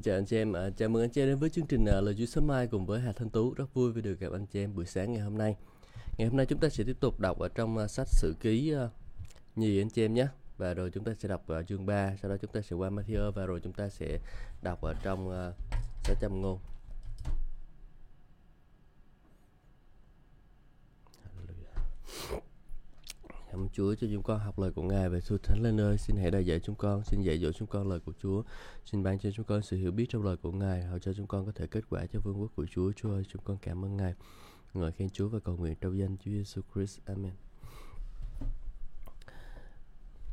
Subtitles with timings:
[0.00, 1.84] Xin chào anh chị em, à, chào mừng anh chị em đến với chương trình
[1.84, 3.54] à, Lời Chúa sớm mai cùng với Hà Thanh Tú.
[3.54, 5.56] Rất vui vì được gặp anh chị em buổi sáng ngày hôm nay.
[6.18, 8.72] Ngày hôm nay chúng ta sẽ tiếp tục đọc ở trong à, sách Sử Ký
[8.74, 8.88] à,
[9.56, 10.26] nhì anh chị em nhé.
[10.56, 12.90] Và rồi chúng ta sẽ đọc ở chương 3, sau đó chúng ta sẽ qua
[12.90, 14.18] Matthew và rồi chúng ta sẽ
[14.62, 15.52] đọc ở trong à,
[16.04, 16.58] sách Châm Ngôn.
[21.24, 22.40] Hallelujah.
[23.50, 25.98] Cảm ơn Chúa cho chúng con học lời của Ngài về thưa Thánh Lên ơi,
[25.98, 28.42] xin hãy dạy dạy chúng con, xin dạy dỗ chúng con lời của Chúa,
[28.84, 31.26] xin ban cho chúng con sự hiểu biết trong lời của Ngài, hầu cho chúng
[31.26, 32.92] con có thể kết quả cho vương quốc của Chúa.
[32.92, 34.14] Chúa ơi, chúng con cảm ơn Ngài.
[34.74, 36.98] Ngợi khen Chúa và cầu nguyện trong danh Chúa Giêsu Christ.
[37.04, 37.32] Amen.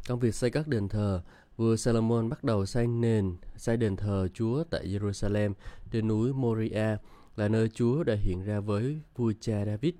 [0.08, 1.22] Công việc xây các đền thờ,
[1.58, 5.53] vua Salomon bắt đầu xây nền, xây đền thờ Chúa tại Jerusalem
[5.91, 6.97] trên núi Moria,
[7.36, 9.94] là nơi Chúa đã hiện ra với vua cha David,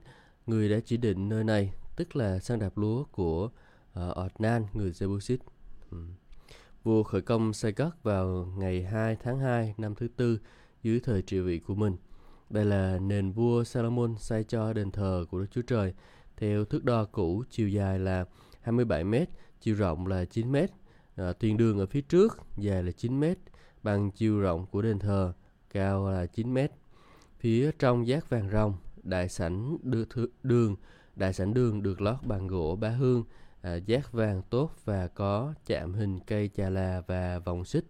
[0.46, 3.50] người đã chỉ định nơi này tức là sang đạp lúa của
[3.94, 5.38] ờ, uh, Ornan, người Jebusit.
[5.92, 5.98] Ừ.
[6.84, 10.40] Vua khởi công xây cất vào ngày 2 tháng 2 năm thứ tư
[10.84, 11.96] dưới thời trị vị của mình.
[12.50, 15.94] Đây là nền vua Salomon xây cho đền thờ của Đức Chúa Trời
[16.38, 18.26] theo thước đo cũ chiều dài là
[18.62, 19.16] 27 m,
[19.62, 20.56] chiều rộng là 9 m.
[21.16, 23.24] À, tiền đường ở phía trước dài là 9 m,
[23.84, 25.34] bằng chiều rộng của đền thờ
[25.74, 26.58] cao là 9 m.
[27.40, 30.04] Phía trong giác vàng rồng, đại sảnh đưa
[30.44, 30.76] đường
[31.18, 33.24] Đại sảnh đường được lót bằng gỗ bá hương,
[33.62, 37.86] à, giác vàng tốt và có chạm hình cây chà là và vòng xích.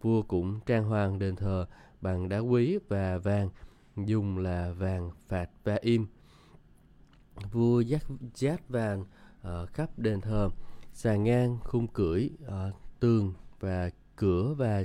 [0.00, 1.66] Vua cũng trang hoàng đền thờ
[2.00, 3.48] bằng đá quý và vàng,
[3.96, 6.06] dùng là vàng phạt và im.
[7.52, 9.04] Vua giác giác vàng
[9.42, 10.50] ở khắp đền thờ,
[10.92, 14.84] sàn ngang khung cưỡi, uh, tường và cửa và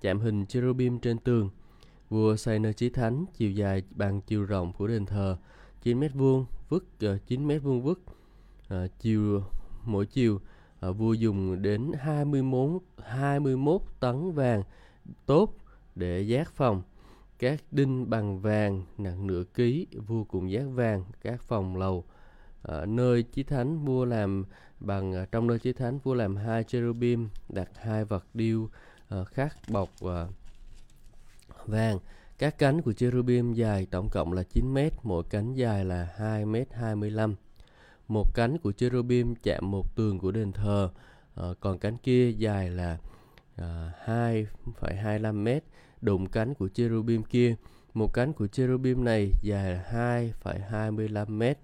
[0.00, 1.50] chạm hình cherubim trên tường.
[2.08, 5.36] Vua xây nơi chí thánh chiều dài bằng chiều rộng của đền thờ
[5.82, 8.00] 9 mét vuông vứt ờ, uh, 9 mét vuông vứt.
[8.74, 9.42] Uh, chiều
[9.84, 10.40] mỗi chiều
[10.88, 14.62] uh, vua dùng đến 21 21 tấn vàng
[15.26, 15.56] tốt
[15.94, 16.82] để giác phòng.
[17.38, 22.04] Các đinh bằng vàng nặng nửa ký vua cùng giác vàng các phòng lầu.
[22.62, 24.44] Ở nơi chí thánh vua làm
[24.80, 28.68] bằng trong nơi chí thánh vua làm hai cherubim đặt hai vật điêu
[29.20, 30.10] uh, khắc bọc uh,
[31.66, 31.98] vàng
[32.40, 36.46] các cánh của cherubim dài tổng cộng là 9 mét, mỗi cánh dài là 2
[36.46, 37.34] mét 25.
[38.08, 40.90] Một cánh của cherubim chạm một tường của đền thờ,
[41.34, 42.98] à, còn cánh kia dài là
[43.56, 44.44] ờ, à,
[44.80, 45.64] 2,25 mét,
[46.00, 47.54] đụng cánh của cherubim kia.
[47.94, 49.84] Một cánh của cherubim này dài là
[50.42, 51.58] 2,25 mét,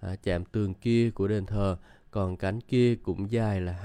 [0.00, 1.76] à, chạm tường kia của đền thờ,
[2.10, 3.80] còn cánh kia cũng dài là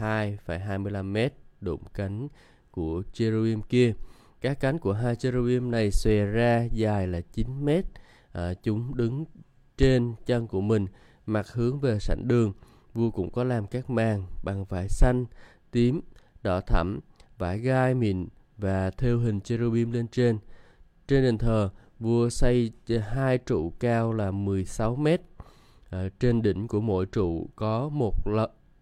[0.48, 2.28] 2,25 mét, đụng cánh
[2.72, 3.94] của cherubim kia.
[4.42, 7.86] Các cánh của hai cherubim này xòe ra dài là 9 mét.
[8.32, 9.26] À, chúng đứng
[9.78, 10.86] trên chân của mình,
[11.26, 12.54] mặt hướng về sảnh đường.
[12.94, 15.26] Vua cũng có làm các màn bằng vải xanh,
[15.72, 16.02] tím,
[16.44, 17.00] đỏ thẫm,
[17.38, 18.28] vải gai mịn
[18.58, 20.40] và theo hình cherubim lên trên.
[21.08, 21.70] Trên đền thờ,
[22.00, 22.72] vua xây
[23.10, 25.22] hai trụ cao là 16 mét.
[25.90, 28.16] À, trên đỉnh của mỗi trụ có một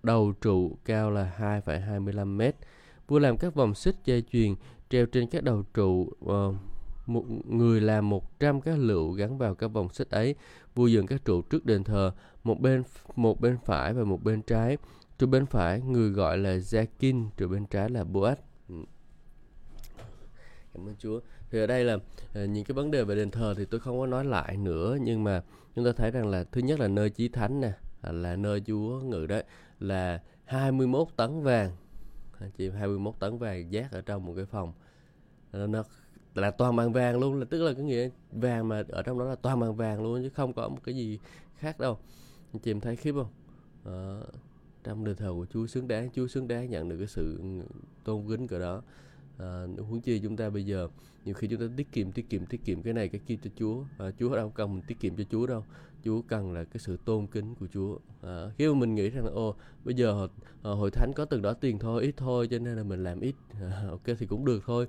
[0.03, 2.56] đầu trụ cao là 2,25 mét.
[3.07, 4.56] Vua làm các vòng xích dây chuyền
[4.89, 6.55] treo trên các đầu trụ uh,
[7.05, 10.35] một người làm 100 cái lựu gắn vào các vòng xích ấy
[10.75, 12.11] vui dựng các trụ trước đền thờ
[12.43, 12.83] một bên
[13.15, 14.77] một bên phải và một bên trái.
[15.19, 18.35] Trụ bên phải người gọi là Jakin trụ bên trái là Boaz
[18.69, 18.75] ừ.
[20.73, 21.19] cảm ơn Chúa.
[21.49, 22.01] Thì ở đây là uh,
[22.49, 25.23] những cái vấn đề về đền thờ thì tôi không có nói lại nữa nhưng
[25.23, 25.43] mà
[25.75, 27.71] chúng ta thấy rằng là thứ nhất là nơi chí thánh nè
[28.01, 29.43] à, là nơi Chúa ngự đấy
[29.79, 31.71] là 21 tấn vàng
[32.57, 34.73] chị 21 tấn vàng giác ở trong một cái phòng.
[35.53, 35.83] Nó
[36.35, 39.25] là toàn bằng vàng luôn là tức là cái nghĩa vàng mà ở trong đó
[39.25, 41.19] là toàn bằng vàng luôn chứ không có một cái gì
[41.55, 41.99] khác đâu.
[42.53, 43.29] Anh chị em thấy khiếp không?
[43.85, 44.21] À,
[44.83, 47.41] trong đời thờ của Chúa xứng đáng Chúa xứng đáng nhận được cái sự
[48.03, 48.81] tôn kính cỡ đó.
[49.37, 50.87] À, huống chi chúng ta bây giờ
[51.25, 53.50] nhiều khi chúng ta tiết kiệm tiết kiệm tiết kiệm cái này cái kia cho
[53.56, 53.83] Chúa.
[53.97, 55.65] À, Chúa đâu cần mình tiết kiệm cho Chúa đâu.
[56.03, 57.97] Chúa cần là cái sự tôn kính của Chúa.
[58.21, 60.27] À, khi mà mình nghĩ rằng là ô bây giờ
[60.63, 63.19] à, hội thánh có từng đó tiền thôi ít thôi cho nên là mình làm
[63.19, 63.35] ít.
[63.61, 64.88] À, ok thì cũng được thôi.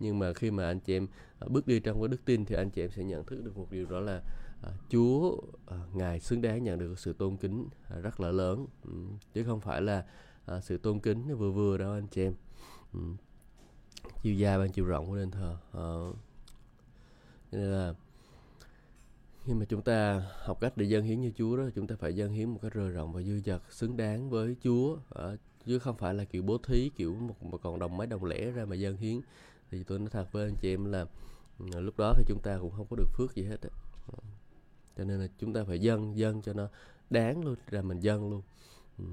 [0.00, 1.06] Nhưng mà khi mà anh chị em
[1.38, 3.56] à, bước đi trong cái đức tin thì anh chị em sẽ nhận thức được
[3.56, 4.22] một điều đó là
[4.62, 5.36] à, Chúa
[5.66, 8.66] à, ngài xứng đáng nhận được sự tôn kính à, rất là lớn.
[8.84, 8.90] Ừ,
[9.34, 10.04] chứ không phải là
[10.46, 12.34] à, sự tôn kính vừa vừa đâu anh chị em.
[12.92, 13.00] Ừ.
[14.22, 15.86] chiều dài bằng chiều rộng của đền thờ à,
[17.52, 17.94] nên là
[19.44, 22.16] khi mà chúng ta học cách để dâng hiến như Chúa đó chúng ta phải
[22.16, 24.96] dâng hiến một cách rời rộng và dư dật xứng đáng với Chúa.
[25.14, 25.24] À,
[25.66, 28.50] chứ không phải là kiểu bố thí kiểu một, một còn đồng mấy đồng lẻ
[28.50, 29.20] ra mà dâng hiến.
[29.70, 31.06] Thì tôi nói thật với anh chị em là
[31.58, 33.68] ừ, lúc đó thì chúng ta cũng không có được phước gì hết á.
[34.12, 34.18] Ờ,
[34.96, 36.68] cho nên là chúng ta phải dâng dâng cho nó
[37.10, 38.42] đáng luôn ra mình dâng luôn.
[38.98, 39.04] Ừ.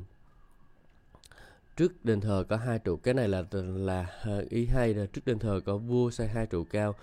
[1.76, 5.22] trước đền thờ có hai trụ cái này là là ờ, ý hay là trước
[5.26, 6.96] đền thờ có vua xây hai trụ cao.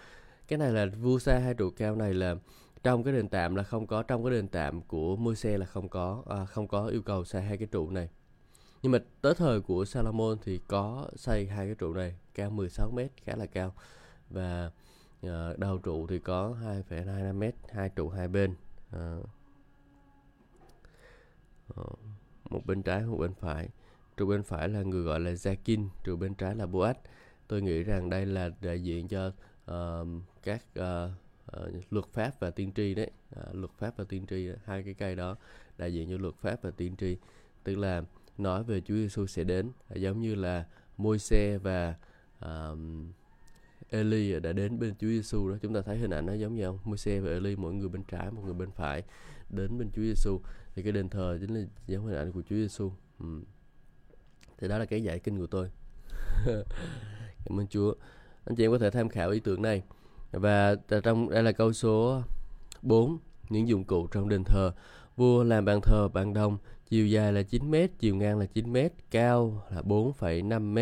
[0.49, 2.37] Cái này là vua xây hai trụ cao này là
[2.83, 5.67] trong cái đền tạm là không có trong cái đền tạm của môi xe là
[5.67, 8.09] không có à, không có yêu cầu xây hai cái trụ này.
[8.83, 12.91] Nhưng mà tới thời của Salomon thì có xây hai cái trụ này cao 16
[12.91, 13.75] mét khá là cao.
[14.31, 14.71] Và
[15.23, 16.57] à, đầu trụ thì có
[16.91, 18.55] 2,25 mét hai trụ hai bên
[18.91, 19.17] à,
[21.75, 21.85] ờ,
[22.51, 23.69] một bên trái một bên phải.
[24.17, 26.95] Trụ bên phải là người gọi là Zakin trụ bên trái là Boaz.
[27.49, 29.27] Tôi nghĩ rằng đây là đại diện cho
[29.71, 30.07] uh,
[30.43, 31.11] các uh,
[31.57, 33.11] uh, luật pháp và tiên tri đấy.
[33.41, 35.37] Uh, luật pháp và tiên tri hai cái cây đó
[35.79, 37.17] đại diện cho luật pháp và tiên tri.
[37.65, 38.03] Tức là
[38.39, 40.67] nói về Chúa Giêsu sẽ đến ờ, giống như là
[40.99, 41.95] Môi-se và
[42.45, 42.79] uh,
[43.91, 45.57] Eli đã đến bên Chúa Giêsu đó.
[45.63, 46.79] Chúng ta thấy hình ảnh nó giống như không?
[46.85, 49.03] Môi-se và Eli mỗi người bên trái một người bên phải
[49.51, 50.41] đến bên Chúa Giêsu
[50.75, 53.41] thì cái đền thờ chính là giống hình ảnh của Chúa Giêsu ừ.
[54.59, 55.71] thì đó là cái giải kinh của tôi.
[57.45, 57.95] Cảm ơn Chúa.
[58.45, 59.83] Anh chị em có thể tham khảo ý tưởng này
[60.33, 62.23] và trong đây là câu số
[62.83, 64.73] 4 những dụng cụ trong đền thờ
[65.17, 66.59] vua làm bàn thờ bằng đồng
[66.89, 68.77] chiều dài là 9 m, chiều ngang là 9 m,
[69.11, 70.79] cao là 4,5 m.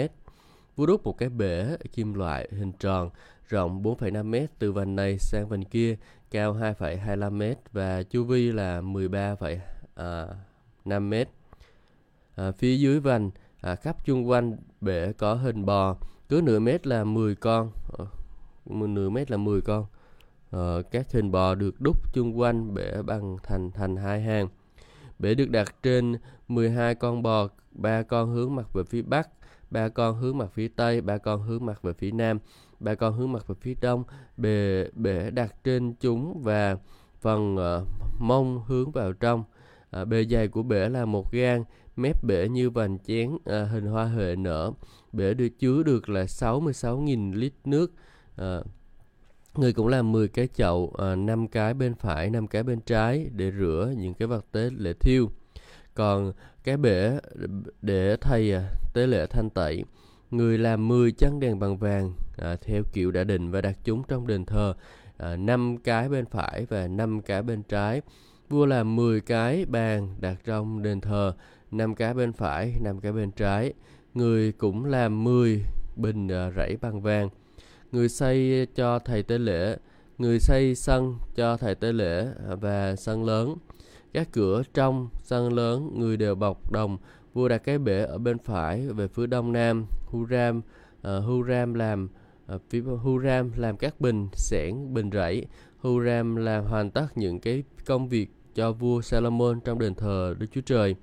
[0.76, 3.10] Vua đúc một cái bể kim loại hình tròn
[3.48, 5.96] rộng 4,5 m từ vành này sang vành kia,
[6.30, 9.58] cao 2,25 m và chu vi là 13,5
[9.94, 11.14] à, m.
[12.36, 15.96] À, phía dưới vành à, khắp chung quanh bể có hình bò,
[16.28, 18.04] cứ nửa mét là 10 con, à,
[18.66, 19.86] nửa mét là 10 con.
[20.50, 24.48] ờ, các hình bò được đúc chung quanh bể bằng thành thành hai hàng.
[25.18, 26.16] Bể được đặt trên
[26.48, 29.28] 12 con bò, ba con hướng mặt về phía bắc,
[29.70, 32.38] ba con hướng mặt phía tây, ba con hướng mặt về phía nam,
[32.80, 34.04] ba con hướng mặt về phía đông.
[34.36, 36.76] Bể bể đặt trên chúng và
[37.20, 37.88] phần uh,
[38.20, 39.44] mông hướng vào trong.
[39.90, 41.64] À, bề dày của bể là một gang,
[41.96, 44.72] mép bể như vành chén à, hình hoa huệ nở.
[45.12, 47.92] Bể được chứa được là 66.000 lít nước.
[48.36, 48.60] À,
[49.56, 52.80] Người cũng làm 10 cái chậu, ờ, à, 5 cái bên phải, 5 cái bên
[52.80, 55.30] trái để rửa những cái vật tế lễ thiêu.
[55.94, 56.32] Còn
[56.64, 57.18] cái bể
[57.82, 59.84] để thay à, tế lễ thanh tẩy.
[60.30, 64.02] Người làm 10 chân đèn bằng vàng à, theo kiểu đã định và đặt chúng
[64.08, 64.74] trong đền thờ.
[65.18, 68.02] À, 5 cái bên phải và 5 cái bên trái.
[68.48, 71.34] Vua làm 10 cái bàn đặt trong đền thờ,
[71.70, 73.72] 5 cái bên phải, 5 cái bên trái.
[74.14, 75.62] Người cũng làm 10
[75.96, 77.28] bình à, rẫy bằng vàng
[77.92, 79.76] người xây cho thầy tế lễ,
[80.18, 82.26] người xây sân cho thầy tế lễ
[82.60, 83.56] và sân lớn.
[84.12, 86.98] Các cửa trong sân lớn người đều bọc đồng.
[87.34, 89.86] Vua đặt cái bể ở bên phải về phía đông nam.
[90.06, 90.64] Huram uh,
[91.02, 92.08] ờ, Huram làm
[92.54, 95.46] uh, phía Huram làm các bình sẻn bình rẫy.
[95.78, 100.46] Huram làm hoàn tất những cái công việc cho vua Salomon trong đền thờ Đức
[100.52, 100.96] Chúa Trời.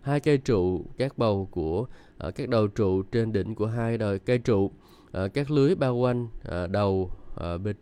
[0.00, 1.86] Hai cây trụ, các bầu của
[2.26, 4.70] uh, các đầu trụ trên đỉnh của hai đời cây trụ
[5.12, 7.76] à, các lưới bao quanh à, đầu à, bên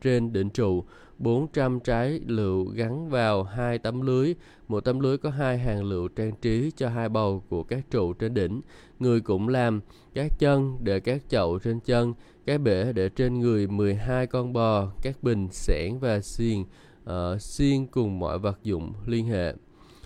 [0.00, 0.84] trên đỉnh trụ
[1.18, 4.34] 400 trái lựu gắn vào hai tấm lưới.
[4.68, 8.12] Một tấm lưới có hai hàng lựu trang trí cho hai bầu của các trụ
[8.12, 8.60] trên đỉnh.
[8.98, 9.80] Người cũng làm
[10.14, 12.14] các chân để các chậu trên chân
[12.46, 16.60] cái bể để trên người 12 con bò các bình xẻng và xiên
[17.04, 19.54] uh, xiên cùng mọi vật dụng liên hệ.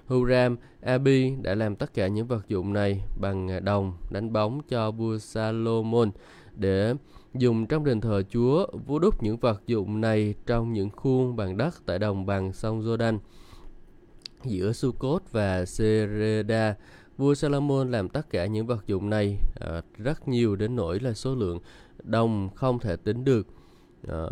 [0.06, 4.90] Huram Abi đã làm tất cả những vật dụng này bằng đồng đánh bóng cho
[4.90, 6.10] vua Salomon
[6.56, 6.94] để
[7.34, 11.56] dùng trong đền thờ Chúa, vua đúc những vật dụng này trong những khuôn bằng
[11.56, 13.18] đất tại đồng bằng sông Jordan.
[14.44, 16.74] Giữa Sukkot và Sereda,
[17.16, 21.12] vua Salomon làm tất cả những vật dụng này à, rất nhiều đến nỗi là
[21.12, 21.58] số lượng
[22.02, 23.46] đồng không thể tính được.
[24.08, 24.24] À,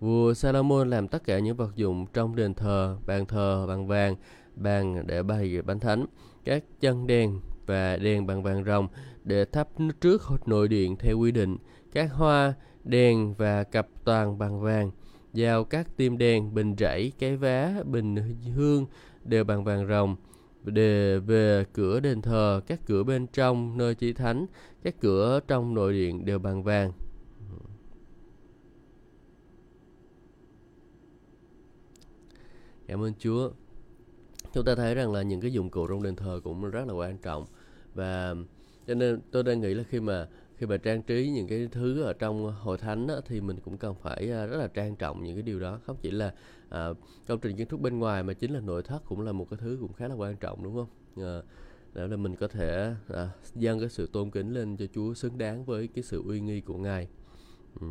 [0.00, 4.16] vua Salomon làm tất cả những vật dụng trong đền thờ, bàn thờ bằng vàng,
[4.56, 6.06] bàn để bày bánh thánh,
[6.44, 8.88] các chân đèn và đèn bằng vàng rồng
[9.24, 9.68] để thắp
[10.00, 11.56] trước nội điện theo quy định.
[11.92, 14.90] Các hoa, đèn và cặp toàn bằng vàng.
[15.32, 18.16] Giao các tim đèn, bình rẫy, cái vá, bình
[18.56, 18.86] hương
[19.24, 20.16] đều bằng vàng rồng.
[20.64, 24.46] Đề về cửa đền thờ, các cửa bên trong nơi chỉ thánh,
[24.82, 26.92] các cửa trong nội điện đều bằng vàng.
[32.86, 33.50] Cảm ơn Chúa.
[34.52, 36.94] Chúng ta thấy rằng là những cái dụng cụ trong đền thờ cũng rất là
[36.94, 37.44] quan trọng
[37.94, 38.34] và
[38.86, 42.02] cho nên tôi đang nghĩ là khi mà khi mà trang trí những cái thứ
[42.02, 45.24] ở trong hội thánh á, thì mình cũng cần phải à, rất là trang trọng
[45.24, 45.80] những cái điều đó.
[45.86, 46.34] Không chỉ là
[46.68, 46.88] à,
[47.28, 49.58] công trình kiến trúc bên ngoài mà chính là nội thất cũng là một cái
[49.62, 50.86] thứ cũng khá là quan trọng đúng không?
[51.16, 51.42] Ờ, à,
[51.94, 55.38] để là mình có thể à, dâng cái sự tôn kính lên cho Chúa xứng
[55.38, 57.08] đáng với cái sự uy nghi của Ngài.
[57.80, 57.86] Ừ.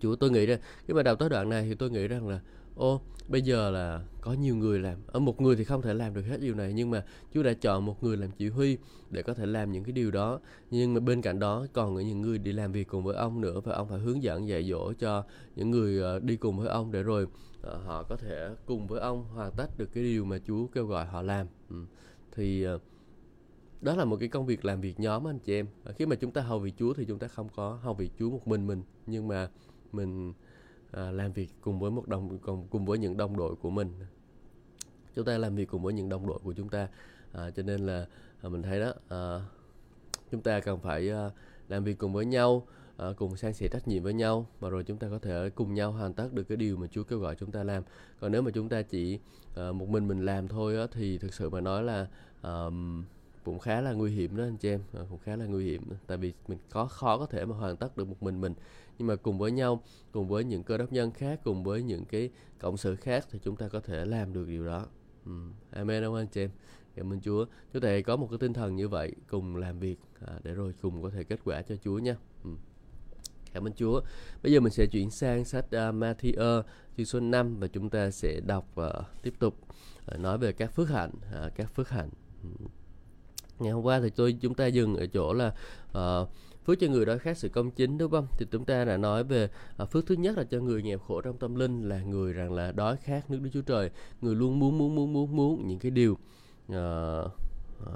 [0.00, 2.40] Chúa tôi nghĩ rằng khi mà đọc tới đoạn này thì tôi nghĩ rằng là
[2.74, 4.98] ô, bây giờ là có nhiều người làm.
[5.06, 7.52] Ở một người thì không thể làm được hết điều này, nhưng mà Chúa đã
[7.52, 8.78] chọn một người làm chỉ huy
[9.10, 10.40] để có thể làm những cái điều đó.
[10.70, 13.40] Nhưng mà bên cạnh đó, còn có những người đi làm việc cùng với ông
[13.40, 15.24] nữa và ông phải hướng dẫn, dạy dỗ cho
[15.56, 17.26] những người ờ, đi cùng với ông để rồi
[17.62, 20.86] ờ, họ có thể cùng với ông hoàn tất được cái điều mà Chúa kêu
[20.86, 21.46] gọi họ làm.
[21.70, 21.76] Ừ.
[22.32, 22.66] Thì
[23.80, 25.66] đó là một cái công việc làm việc nhóm anh chị em.
[25.96, 28.30] Khi mà chúng ta hầu việc Chúa thì chúng ta không có hầu việc Chúa
[28.30, 28.82] một mình mình.
[29.06, 29.48] Nhưng mà
[29.92, 30.32] mình
[30.92, 33.92] à, làm việc cùng với một đồng cùng cùng với những đồng đội của mình.
[35.14, 36.88] Chúng ta làm việc cùng với những đồng đội của chúng ta
[37.32, 38.06] à, cho nên là
[38.42, 39.40] à, mình thấy đó à,
[40.30, 41.30] chúng ta cần phải à,
[41.68, 42.66] làm việc cùng với nhau
[42.96, 45.74] à, cùng san sẻ trách nhiệm với nhau và rồi chúng ta có thể cùng
[45.74, 47.82] nhau hoàn tất được cái điều mà Chúa kêu gọi chúng ta làm.
[48.20, 49.18] Còn nếu mà chúng ta chỉ
[49.56, 52.06] à, một mình mình làm thôi á, thì thực sự mà nói là
[52.42, 52.64] à,
[53.44, 55.82] cũng khá là nguy hiểm đó anh chị em à, cũng khá là nguy hiểm.
[56.06, 58.54] Tại vì mình có khó có thể mà hoàn tất được một mình mình
[59.00, 62.04] nhưng mà cùng với nhau cùng với những cơ đốc nhân khác cùng với những
[62.04, 64.86] cái cộng sự khác thì chúng ta có thể làm được điều đó
[65.26, 65.32] ừ.
[65.70, 66.50] amen ông anh chị em
[66.94, 69.96] cảm ơn Chúa chúng ta có một cái tinh thần như vậy cùng làm việc
[70.26, 72.50] à, để rồi cùng có thể kết quả cho Chúa nha ừ.
[73.52, 74.00] Cảm ơn Chúa.
[74.42, 76.62] Bây giờ mình sẽ chuyển sang sách uh, Matthew
[76.96, 79.56] chương số 5 và chúng ta sẽ đọc uh, tiếp tục
[80.14, 82.08] uh, nói về các phước hạnh, uh, các phước hạnh.
[83.60, 85.54] Ngày hôm qua thì tôi chúng ta dừng ở chỗ là
[85.98, 86.28] uh,
[86.66, 88.26] phước cho người đói khát sự công chính đúng không?
[88.38, 91.20] Thì chúng ta đã nói về à, phước thứ nhất là cho người nghèo khổ
[91.20, 93.90] trong tâm linh là người rằng là đói khát nước đức chúa trời
[94.20, 96.18] người luôn muốn muốn muốn muốn muốn những cái điều
[96.68, 97.20] à,
[97.86, 97.92] à,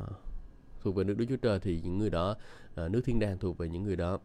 [0.83, 2.37] thuộc về nước đức chúa trời thì những người đó
[2.75, 4.19] à, nước thiên đàng thuộc về những người đó.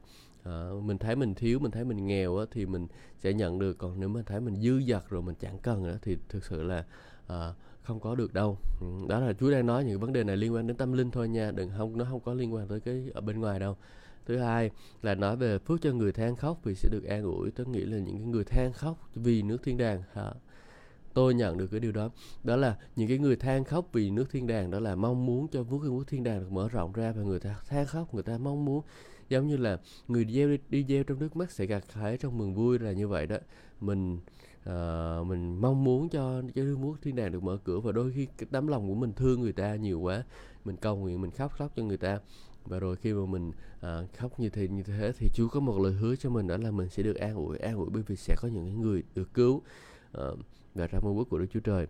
[0.44, 2.88] À, mình thấy mình thiếu mình thấy mình nghèo á, thì mình
[3.20, 5.98] sẽ nhận được còn nếu mình thấy mình dư dật rồi mình chẳng cần nữa
[6.02, 6.86] thì thực sự là
[7.28, 7.54] à,
[7.90, 8.58] không có được đâu.
[8.82, 11.12] Ừ, đó là Chúa đang nói những vấn đề này liên quan đến tâm linh
[11.12, 13.78] thôi nha đừng không nó không có liên quan tới cái ở bên ngoài đâu.
[14.26, 17.52] Thứ hai là nói về phước cho người than khóc vì sẽ được an ủi.
[17.52, 20.32] Tôi nghĩ là những cái người than khóc vì nước thiên đàng hả?
[21.14, 22.10] Tôi nhận được cái điều đó.
[22.44, 25.48] Đó là những cái người than khóc vì nước thiên đàng đó là mong muốn
[25.48, 28.14] cho vũ khí quốc thiên đàng được mở rộng ra và người ta than khóc
[28.14, 28.84] người ta mong muốn.
[29.30, 32.38] Giống như là người gieo đi, đi gieo trong nước mắt sẽ gặt hái trong
[32.38, 33.38] mừng vui là như vậy đó.
[33.82, 34.20] Mình
[34.70, 38.28] uh, mình mong muốn cho cái muốn thiên đàng được mở cửa và đôi khi
[38.38, 40.24] cái tấm lòng của mình thương người ta nhiều quá
[40.66, 42.20] mình cầu nguyện mình khóc khóc cho người ta.
[42.66, 45.80] Và rồi khi mà mình à, khóc như thế như thế thì Chúa có một
[45.80, 48.16] lời hứa cho mình đó là mình sẽ được an ủi an ủi bởi vì
[48.16, 49.62] sẽ có những người được cứu
[50.14, 50.24] à,
[50.76, 51.88] và trong mong ước của Đức Chúa Trời.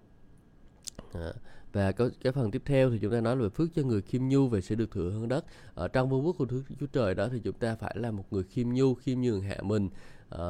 [1.14, 1.34] À,
[1.74, 4.28] và cái, cái phần tiếp theo thì chúng ta nói về phước cho người khiêm
[4.28, 5.46] nhu về sẽ được thừa hơn đất.
[5.74, 8.34] Ở trong vương quốc của Đức Chúa Trời đó thì chúng ta phải là một
[8.34, 9.90] người khiêm nhu khiêm nhường hạ mình.
[10.30, 10.48] À,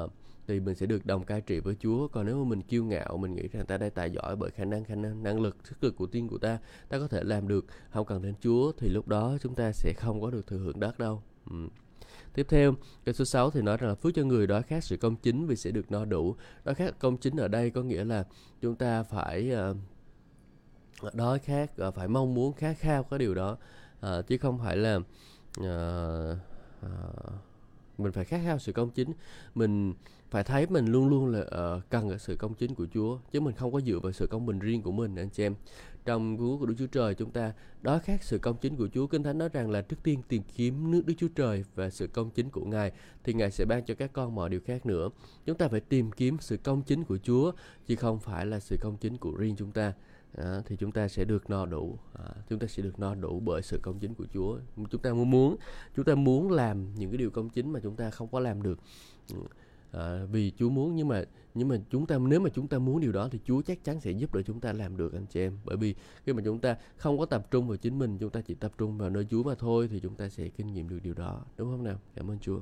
[0.49, 3.17] thì mình sẽ được đồng cai trị với Chúa còn nếu mà mình kiêu ngạo
[3.17, 5.83] mình nghĩ rằng ta đây tài giỏi bởi khả năng khả năng năng lực sức
[5.83, 8.89] lực của tiên của ta ta có thể làm được không cần đến Chúa thì
[8.89, 11.55] lúc đó chúng ta sẽ không có được thừa hưởng đất đâu ừ.
[12.33, 12.73] Tiếp theo,
[13.05, 15.47] cái số 6 thì nói rằng là phước cho người đó khát sự công chính
[15.47, 16.35] vì sẽ được no đủ.
[16.65, 18.25] Đó khát công chính ở đây có nghĩa là
[18.61, 19.51] chúng ta phải
[21.05, 23.57] uh, đói khát, uh, phải mong muốn khát khao cái điều đó.
[23.99, 24.95] Uh, chứ không phải là
[25.59, 26.37] uh,
[26.85, 27.33] uh,
[27.97, 29.11] mình phải khát khao sự công chính.
[29.55, 29.93] Mình
[30.31, 33.39] phải thấy mình luôn luôn là uh, cần ở sự công chính của Chúa chứ
[33.39, 35.55] mình không có dựa vào sự công bình riêng của mình anh chị em.
[36.05, 39.07] Trong vua của Đức Chúa Trời chúng ta đó khác sự công chính của Chúa.
[39.07, 42.07] Kinh Thánh nói rằng là trước tiên tìm kiếm nước Đức Chúa Trời và sự
[42.07, 42.91] công chính của Ngài
[43.23, 45.09] thì Ngài sẽ ban cho các con mọi điều khác nữa.
[45.45, 47.51] Chúng ta phải tìm kiếm sự công chính của Chúa
[47.87, 49.93] chứ không phải là sự công chính của riêng chúng ta.
[50.37, 51.97] À, thì chúng ta sẽ được no đủ.
[52.13, 54.59] À, chúng ta sẽ được no đủ bởi sự công chính của Chúa.
[54.89, 55.57] Chúng ta muốn
[55.95, 58.63] chúng ta muốn làm những cái điều công chính mà chúng ta không có làm
[58.63, 58.79] được.
[59.33, 59.39] Ừ
[59.91, 62.99] à, vì Chúa muốn nhưng mà nhưng mà chúng ta nếu mà chúng ta muốn
[62.99, 65.39] điều đó thì Chúa chắc chắn sẽ giúp đỡ chúng ta làm được anh chị
[65.39, 65.57] em.
[65.65, 68.41] Bởi vì khi mà chúng ta không có tập trung vào chính mình chúng ta
[68.41, 70.99] chỉ tập trung vào nơi Chúa mà thôi thì chúng ta sẽ kinh nghiệm được
[71.03, 71.99] điều đó đúng không nào?
[72.15, 72.59] Cảm ơn Chúa.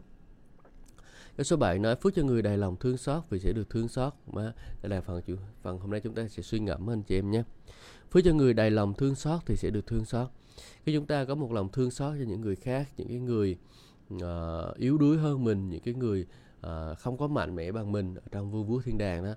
[1.38, 3.88] Cái số 7 nói phước cho người đầy lòng thương xót vì sẽ được thương
[3.88, 4.14] xót.
[4.28, 5.22] Mà đây là phần
[5.62, 7.44] phần hôm nay chúng ta sẽ suy ngẫm anh chị em nhé.
[8.12, 10.28] Phước cho người đầy lòng thương xót thì sẽ được thương xót.
[10.84, 13.58] Khi chúng ta có một lòng thương xót cho những người khác những cái người
[14.14, 16.26] uh, yếu đuối hơn mình những cái người
[16.62, 19.34] à, không có mạnh mẽ bằng mình ở trong vương quốc thiên đàng đó.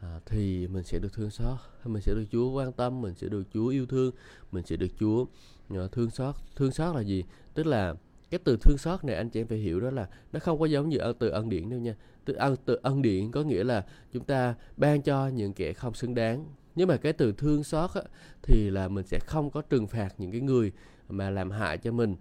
[0.00, 3.28] À, thì mình sẽ được thương xót mình sẽ được Chúa quan tâm mình sẽ
[3.28, 4.14] được Chúa yêu thương
[4.52, 5.26] mình sẽ được Chúa
[5.68, 6.34] ờ, thương xót.
[6.56, 7.24] Thương xót là gì?
[7.54, 7.94] Tức là
[8.30, 10.66] cái từ thương xót này anh chị em phải hiểu đó là nó không có
[10.66, 11.94] giống như từ ân điển đâu nha.
[12.24, 15.94] Từ ân từ ân điển có nghĩa là chúng ta ban cho những kẻ không
[15.94, 16.44] xứng đáng.
[16.74, 18.02] Nhưng mà cái từ thương xót á,
[18.42, 20.72] thì là mình sẽ không có trừng phạt những cái người
[21.08, 22.16] mà làm hại cho mình.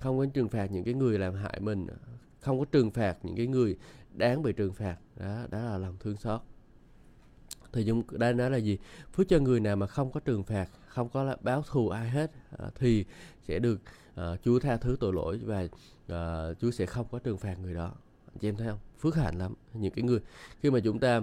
[0.00, 1.86] Không có trừng phạt những cái người làm hại mình
[2.46, 3.76] không có trừng phạt những cái người
[4.14, 4.96] đáng bị trừng phạt.
[5.16, 6.40] Đó đó là lòng thương xót.
[7.72, 8.78] Thì chúng đây nói là gì?
[9.12, 12.10] Phước cho người nào mà không có trừng phạt không có là báo thù ai
[12.10, 13.04] hết à, thì
[13.48, 13.80] sẽ được
[14.14, 15.68] à, Chúa tha thứ tội lỗi và
[16.08, 17.92] à, Chúa sẽ không có trừng phạt người đó.
[18.40, 18.78] Chị em thấy không?
[19.00, 19.54] Phước hạnh lắm.
[19.74, 20.20] Những cái người
[20.60, 21.16] khi mà chúng ta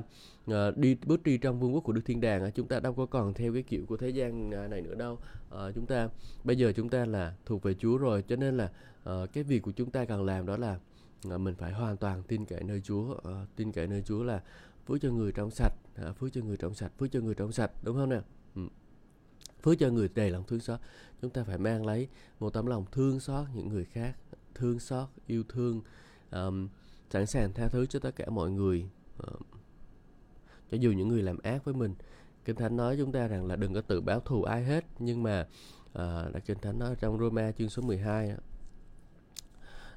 [0.52, 3.06] uh, đi bước đi trong vương quốc của đức thiên đàng chúng ta đâu có
[3.06, 5.14] còn theo cái kiểu của thế gian à, này nữa đâu.
[5.14, 6.10] Uh, chúng ta
[6.44, 8.72] bây giờ chúng ta là thuộc về chúa rồi cho nên là
[9.10, 10.82] uh, cái việc của chúng ta cần làm đó là uh,
[11.30, 13.14] Ờ, mình phải hoàn toàn tin cậy nơi chúa.
[13.14, 14.44] Ờ, tin cậy nơi chúa là
[14.86, 15.74] phước cho người trong sạch.
[15.96, 18.22] Ờ, phước cho người trong sạch phước cho người trong sạch đúng không nào
[19.64, 20.80] phước cho người đầy lòng thương xót.
[21.22, 22.08] Chúng ta phải mang lấy
[22.40, 24.16] một tấm lòng thương xót những người khác
[24.56, 25.82] thương xót yêu thương
[26.32, 26.68] um,
[27.10, 28.90] sẵn sàng tha thứ cho tất cả mọi người.
[29.28, 29.40] Uh,
[30.72, 31.96] cho dù những người làm ác với mình.
[32.46, 35.24] Kinh thánh nói chúng ta rằng là đừng có tự báo thù ai hết nhưng
[35.24, 35.48] mà
[35.90, 38.36] uh, đã kinh thánh nói trong Roma chương số 12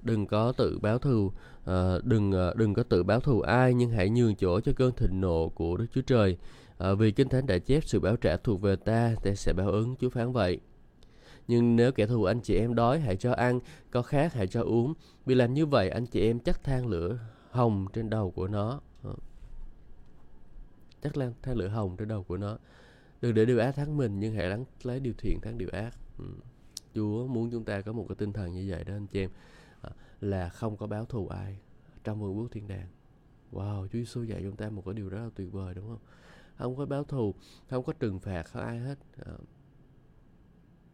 [0.06, 3.90] đừng có tự báo thù uh, đừng uh, đừng có tự báo thù ai nhưng
[3.90, 6.36] hãy nhường chỗ cho cơn thịnh nộ của Đức Chúa Trời
[6.92, 9.70] uh, vì kinh thánh đã chép sự báo trả thuộc về ta ta sẽ báo
[9.70, 10.60] ứng Chúa phán vậy
[11.48, 13.60] nhưng nếu kẻ thù anh chị em đói hãy cho ăn,
[13.90, 14.94] có khát hãy cho uống.
[15.26, 17.18] Vì làm như vậy anh chị em chắc than lửa
[17.50, 18.80] hồng trên đầu của nó.
[21.02, 22.58] Chắc là than lửa hồng trên đầu của nó.
[23.20, 25.94] Đừng để điều ác thắng mình nhưng hãy lắng lấy điều thiện thắng điều ác.
[26.18, 26.25] Ừ.
[26.94, 29.30] Chúa muốn chúng ta có một cái tinh thần như vậy đó anh chị em.
[30.20, 31.58] Là không có báo thù ai
[32.04, 32.88] trong vương quốc thiên đàng.
[33.52, 36.00] Wow, Chúa Giêsu dạy chúng ta một cái điều rất là tuyệt vời đúng không?
[36.56, 37.35] Không có báo thù,
[37.68, 38.99] không có trừng phạt không ai hết.
[39.26, 39.32] À,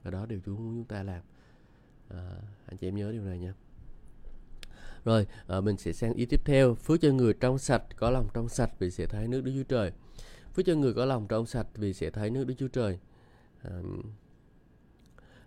[0.02, 1.22] và đó điều Chúa muốn chúng ta làm
[2.08, 2.36] à,
[2.66, 3.54] anh chị em nhớ điều này nha
[5.04, 8.28] rồi à, mình sẽ sang ý tiếp theo phước cho người trong sạch có lòng
[8.34, 9.92] trong sạch vì sẽ thấy nước Đức Chúa Trời
[10.54, 12.98] phước cho người có lòng trong sạch vì sẽ thấy nước Đức Chúa Trời
[13.62, 13.70] à,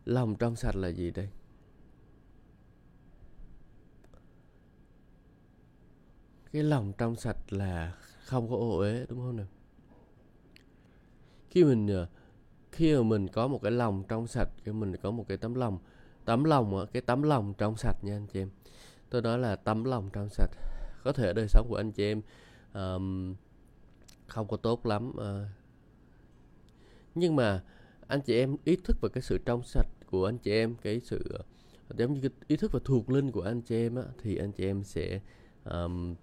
[0.05, 1.29] lòng trong sạch là gì đây
[6.55, 7.93] cái lòng trong sạch là
[8.25, 9.45] không có ô uế đúng không nào?
[11.49, 12.07] Khi mình ờ,
[12.71, 15.53] khi mà mình có một cái lòng trong sạch khi mình có một cái tấm
[15.53, 15.79] lòng
[16.25, 18.49] tấm lòng cái tấm lòng trong sạch nha anh chị em.
[19.09, 20.49] Tôi nói là tấm lòng trong sạch.
[21.03, 22.21] Có thể đời sống của anh chị em
[22.73, 23.35] um,
[24.27, 25.47] không có tốt lắm uh,
[27.15, 27.63] nhưng mà
[28.07, 30.99] anh chị em ý thức về cái sự trong sạch của anh chị em cái
[30.99, 31.43] sự ờ,
[31.97, 34.51] giống như cái ý thức và thuộc linh của anh chị em á, thì anh
[34.51, 35.19] chị em sẽ
[35.63, 36.15] um,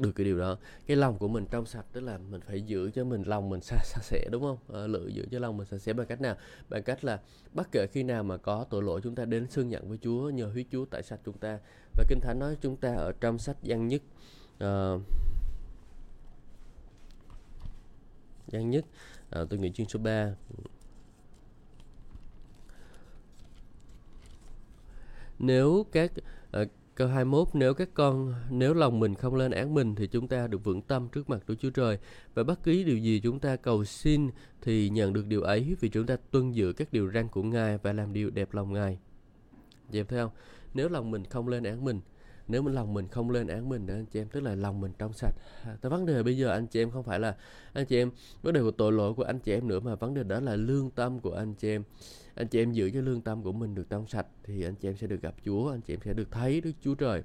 [0.00, 0.58] được cái điều đó.
[0.86, 3.60] Cái lòng của mình trong sạch tức là mình phải giữ cho mình lòng mình
[3.60, 4.58] sạch sẽ đúng không?
[4.74, 6.36] À, lựa giữ cho lòng mình sạch sẽ bằng cách nào?
[6.68, 7.20] Bằng cách là
[7.52, 10.30] bất kể khi nào mà có tội lỗi chúng ta đến xưng nhận với Chúa
[10.30, 11.58] nhờ huyết Chúa tại sạch chúng ta.
[11.96, 14.02] Và kinh thánh nói chúng ta ở trong sách gian nhất
[14.58, 15.02] ờ, uh,
[18.48, 18.84] gian nhất
[19.42, 20.34] uh, tôi nghĩ chương số 3
[25.38, 26.12] nếu các
[26.62, 26.68] uh,
[27.00, 30.46] Câu 21 Nếu các con, nếu lòng mình không lên án mình thì chúng ta
[30.46, 31.98] được vững tâm trước mặt Đức Chúa Trời
[32.34, 34.30] và bất cứ điều gì chúng ta cầu xin
[34.62, 37.78] thì nhận được điều ấy vì chúng ta tuân giữ các điều răn của Ngài
[37.78, 38.98] và làm điều đẹp lòng Ngài.
[39.90, 40.30] Dạ dẹp theo thấy không?
[40.74, 42.00] Nếu lòng mình không lên án mình
[42.48, 44.80] nếu mà lòng mình không lên án mình đó anh chị em tức là lòng
[44.80, 45.34] mình trong sạch.
[45.64, 47.36] À, tới vấn đề bây giờ anh chị em không phải là
[47.72, 48.10] anh chị em
[48.42, 50.56] vấn đề của tội lỗi của anh chị em nữa mà vấn đề đó là
[50.56, 51.82] lương tâm của anh chị em.
[52.34, 54.88] Anh chị em giữ cho lương tâm của mình được trong sạch thì anh chị
[54.88, 57.22] em sẽ được gặp Chúa anh chị em sẽ được thấy Đức Chúa Trời.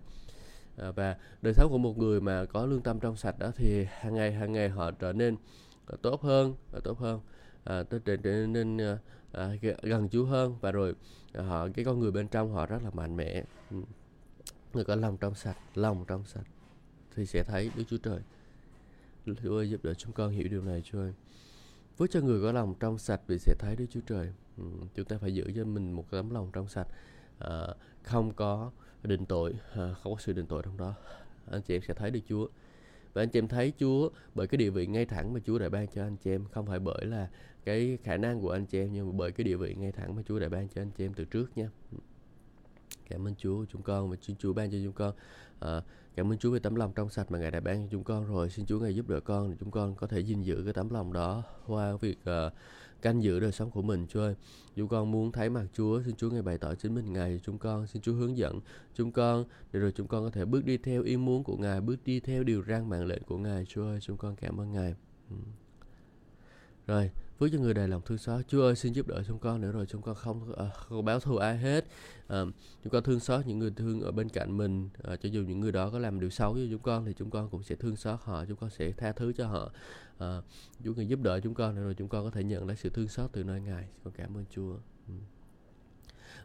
[0.77, 3.85] À, và đời sống của một người mà có lương tâm trong sạch đó thì
[3.89, 5.37] hàng ngày hàng ngày họ trở nên
[6.01, 7.19] tốt hơn tốt hơn.
[7.63, 8.77] À, à trở, trở nên
[9.31, 9.49] à,
[9.81, 10.55] gần Chúa hơn.
[10.61, 10.95] Và rồi
[11.33, 13.43] à, họ cái con người bên trong họ rất là mạnh mẽ.
[13.71, 13.77] Ừ
[14.75, 16.47] người có lòng trong sạch lòng trong sạch
[17.15, 18.19] thì sẽ thấy Đức Chúa Trời.
[19.43, 21.13] Chúa ơi giúp đỡ chúng con hiểu điều này Chúa ơi
[21.97, 24.33] với cho người có lòng trong sạch vì sẽ thấy Đức Chúa Trời.
[24.57, 24.63] Ừ,
[24.95, 26.87] chúng ta phải giữ cho mình một tấm lòng trong sạch.
[27.39, 27.67] À,
[28.03, 28.71] không có
[29.03, 30.93] định tội à, không có sự định tội trong đó.
[31.51, 32.47] Anh chị em sẽ thấy được Chúa.
[33.13, 35.69] Và anh chị em thấy Chúa bởi cái địa vị ngay thẳng mà Chúa đã
[35.69, 36.45] ban cho anh chị em.
[36.51, 37.29] Không phải bởi là
[37.63, 40.15] cái khả năng của anh chị em nhưng mà bởi cái địa vị ngay thẳng
[40.15, 41.69] mà Chúa đã ban cho anh chị em từ trước nha
[43.09, 45.13] cảm ơn Chúa chúng con và xin Chúa ban cho chúng con
[45.59, 45.81] à,
[46.15, 48.27] cảm ơn Chúa về tấm lòng trong sạch mà Ngài đã ban cho chúng con
[48.27, 50.73] rồi xin Chúa Ngài giúp đỡ con để chúng con có thể gìn giữ cái
[50.73, 52.53] tấm lòng đó qua việc uh,
[53.01, 54.35] canh giữ đời sống của mình Chúa ơi.
[54.75, 57.57] Chúng con muốn thấy mặt Chúa, xin Chúa ngài bày tỏ chính mình Ngài chúng
[57.57, 58.59] con, xin Chúa hướng dẫn
[58.93, 61.81] chúng con để rồi chúng con có thể bước đi theo ý muốn của Ngài,
[61.81, 64.71] bước đi theo điều răn mạng lệnh của Ngài Chúa ơi, chúng con cảm ơn
[64.71, 64.95] Ngài.
[65.29, 65.35] Ừ.
[66.87, 68.47] Rồi, với cho người đầy lòng thương xót.
[68.47, 71.19] Chúa ơi xin giúp đỡ chúng con nữa rồi chúng con không, uh, không báo
[71.19, 71.85] thù ai hết.
[72.25, 72.49] Uh,
[72.83, 74.89] chúng con thương xót những người thương ở bên cạnh mình.
[75.13, 77.29] Uh, cho dù những người đó có làm điều xấu với chúng con thì chúng
[77.29, 79.71] con cũng sẽ thương xót họ chúng con sẽ tha thứ cho họ.
[80.15, 80.43] Uh,
[80.83, 83.07] Chúa người giúp đỡ chúng con rồi chúng con có thể nhận lấy sự thương
[83.07, 83.87] xót từ nơi Ngài.
[84.03, 84.75] Con cảm ơn Chúa.
[85.07, 85.13] Ừ.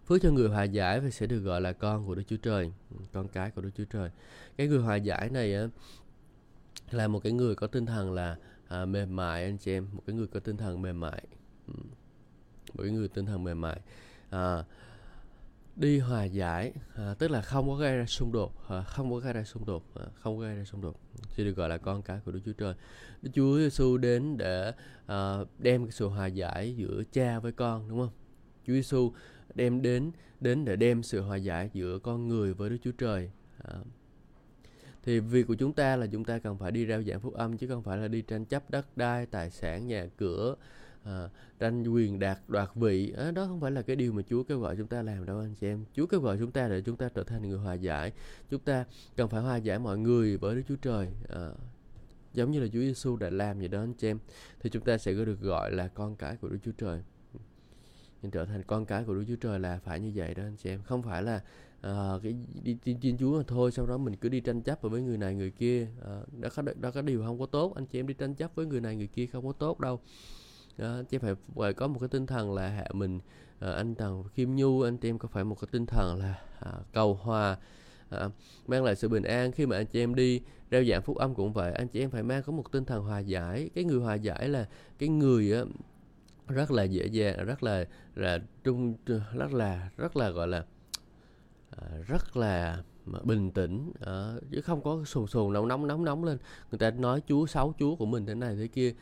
[0.06, 2.72] Phước cho người hòa giải và sẽ được gọi là con của Đức Chúa Trời,
[2.90, 4.10] ừ, con cái của Đức Chúa Trời.
[4.56, 5.68] Cái người hòa giải này á,
[6.90, 8.36] là một cái người có tinh thần là
[8.70, 11.22] à, mềm mại anh chị em một cái người có tinh thần mềm mại.
[11.66, 11.74] Ừ.
[12.74, 13.80] Một cái người tinh thần mềm mại.
[14.30, 14.64] À,
[15.76, 19.16] đi hòa giải à, tức là không có gây ra xung đột à, không có
[19.18, 21.00] gây ra xung đột à, không có gây ra xung đột.
[21.34, 22.74] Thì được gọi là con cái của Đức Chúa Trời.
[23.22, 24.72] Đức Chúa Giêsu đến để
[25.06, 28.12] à, đem cái sự hòa giải giữa cha với con đúng không?
[28.66, 29.12] Chúa Giêsu
[29.54, 33.30] đem đến đến để đem sự hòa giải giữa con người với Đức Chúa Trời.
[33.62, 33.74] À,
[35.02, 37.56] thì việc của chúng ta là chúng ta cần phải đi rao giảng phúc âm
[37.56, 40.56] chứ không phải là đi tranh chấp đất đai tài sản nhà cửa
[41.04, 43.12] à, tranh quyền đạt đoạt vị.
[43.16, 45.38] À, đó không phải là cái điều mà Chúa kêu gọi chúng ta làm đâu
[45.38, 45.84] anh chị em.
[45.94, 48.12] Chúa kêu gọi chúng ta để chúng ta trở thành người hòa giải.
[48.50, 48.84] Chúng ta
[49.16, 51.08] cần phải hòa giải mọi người bởi Đức Chúa Trời.
[51.28, 51.50] À,
[52.34, 54.18] giống như là Chúa Giêsu đã làm vậy đó anh chị em
[54.60, 57.02] thì chúng ta sẽ được gọi là con cái của Đức Chúa Trời.
[58.22, 60.56] Nhưng trở thành con cái của Đức Chúa Trời là phải như vậy đó anh
[60.56, 60.82] chị em.
[60.82, 61.40] Không phải là
[61.80, 64.82] à, cái đi tin tin Chúa mà thôi sau đó mình cứ đi tranh chấp
[64.82, 65.86] với người này người kia.
[66.00, 68.34] Ờ, à, đó có đó có điều không có tốt anh chị em đi tranh
[68.34, 70.00] chấp với người này người kia không có tốt đâu.
[70.78, 73.20] Ờ, đó, chứ phải phải có một cái tinh thần là hạ mình.
[73.60, 76.42] À, anh tần khiêm nhu anh chị em có phải một cái tinh thần là
[76.60, 77.56] à, cầu hòa
[78.10, 78.28] à,
[78.66, 80.40] mang lại sự bình an khi mà anh chị em đi
[80.70, 81.72] rao giảng phúc âm cũng vậy.
[81.72, 83.70] Anh chị em phải mang có một tinh thần hòa giải.
[83.74, 85.62] Cái người hòa giải là cái người á
[86.48, 88.94] rất là dễ dàng rất là là trung
[89.34, 90.64] rất là rất là gọi là
[91.70, 92.82] Ờ, rất là
[93.24, 96.38] bình tĩnh ờ, chứ không có sồn sồn nóng nóng nóng nóng lên.
[96.70, 98.94] Người ta nói chúa xấu chúa của mình thế này thế kia.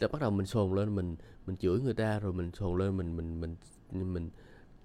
[0.00, 2.96] Ta bắt đầu mình sồn lên, mình mình chửi người ta, rồi mình sồn lên,
[2.96, 3.56] mình mình mình
[4.14, 4.30] mình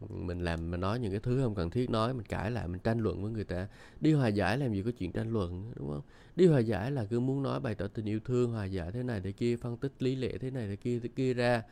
[0.09, 2.79] mình làm mà nói những cái thứ không cần thiết nói, mình cãi lại, mình
[2.79, 3.67] tranh luận với người ta.
[4.01, 6.01] Đi hòa giải làm gì có chuyện tranh luận, đúng không?
[6.35, 9.03] Đi hòa giải là cứ muốn nói bày tỏ tình yêu thương, hòa giải thế
[9.03, 11.63] này thế kia, phân tích lý lẽ thế này thế kia thế kia ra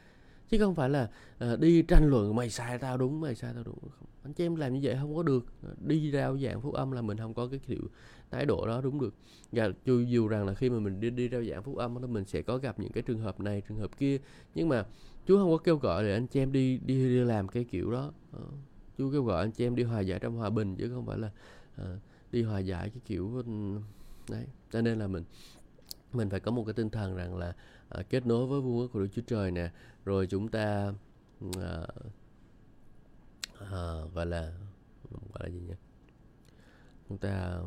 [0.49, 1.09] chứ không phải là
[1.53, 4.07] uh, đi tranh luận mày sai tao đúng mày sai tao đúng không?
[4.23, 5.45] Anh chị em làm như vậy không có được.
[5.63, 7.81] Ờ, đi rao giảng phúc âm là mình không có cái kiểu
[8.31, 9.13] thái độ đó đúng được.
[9.51, 12.07] Và dù, dù rằng là khi mà mình đi đi rao giảng phúc âm đó
[12.07, 14.17] mình sẽ có gặp những cái trường hợp này trường hợp kia.
[14.55, 14.85] Nhưng mà
[15.25, 17.91] chú không có kêu gọi để anh chị em đi đi, đi làm cái kiểu
[17.91, 18.11] đó.
[18.31, 18.53] Ờ, uh,
[18.97, 21.17] chú kêu gọi anh chị em đi hòa giải trong hòa bình chứ không phải
[21.17, 21.31] là
[21.81, 21.99] uh,
[22.31, 23.79] đi hòa giải cái kiểu ừ,
[24.29, 24.45] đấy.
[24.71, 25.23] Cho nên là mình
[26.13, 27.53] mình phải có một cái tinh thần rằng là
[27.93, 29.71] à, kết nối với vương quốc của Đức Chúa Trời nè
[30.05, 30.93] rồi chúng ta
[31.61, 31.87] à,
[33.71, 33.81] à,
[34.13, 34.53] gọi là
[35.11, 35.73] gọi là gì nhỉ?
[37.09, 37.59] Chúng ta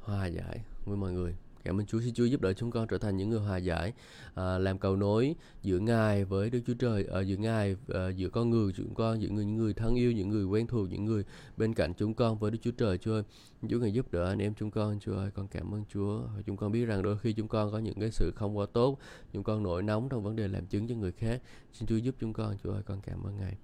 [0.00, 1.36] hòa giải với mọi người.
[1.64, 3.92] Cảm ơn Chúa, xin Chúa giúp đỡ chúng con trở thành những người hòa giải,
[4.34, 8.28] à, làm cầu nối giữa Ngài với Đức Chúa Trời, à, giữa Ngài, à, giữa
[8.28, 11.04] con người chúng con, giữa người, những người thân yêu, những người quen thuộc, những
[11.04, 11.24] người
[11.56, 13.22] bên cạnh chúng con với Đức Chúa Trời, Chúa ơi.
[13.68, 16.20] Chúa Ngài giúp đỡ anh em chúng con, Chúa ơi, con cảm ơn Chúa.
[16.46, 18.98] Chúng con biết rằng đôi khi chúng con có những cái sự không quá tốt,
[19.32, 21.42] chúng con nổi nóng trong vấn đề làm chứng cho người khác.
[21.72, 23.56] Xin Chúa giúp chúng con, Chúa ơi, con cảm ơn Ngài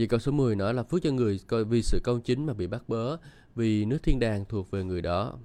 [0.00, 2.52] vì câu số 10 nữa là phước cho người coi vì sự công chính mà
[2.52, 3.16] bị bắt bớ
[3.54, 5.38] vì nước thiên đàng thuộc về người đó.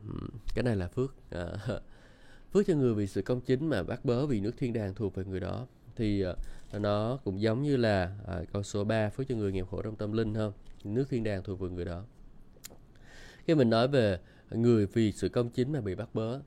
[0.56, 1.16] Cái này là phước.
[1.30, 1.46] À,
[2.54, 5.16] phước cho người vì sự công chính mà bắt bớ vì nước thiên đàng thuộc
[5.16, 5.68] về người đó.
[5.96, 6.34] Thì à,
[6.80, 9.96] nó cũng giống như là à, câu số 3 phước cho người nghèo khổ trong
[9.96, 10.54] tâm linh hơn.
[10.84, 12.04] Nước thiên đàng thuộc về người đó.
[13.46, 16.40] Khi mình nói về người vì sự công chính mà bị bắt bớ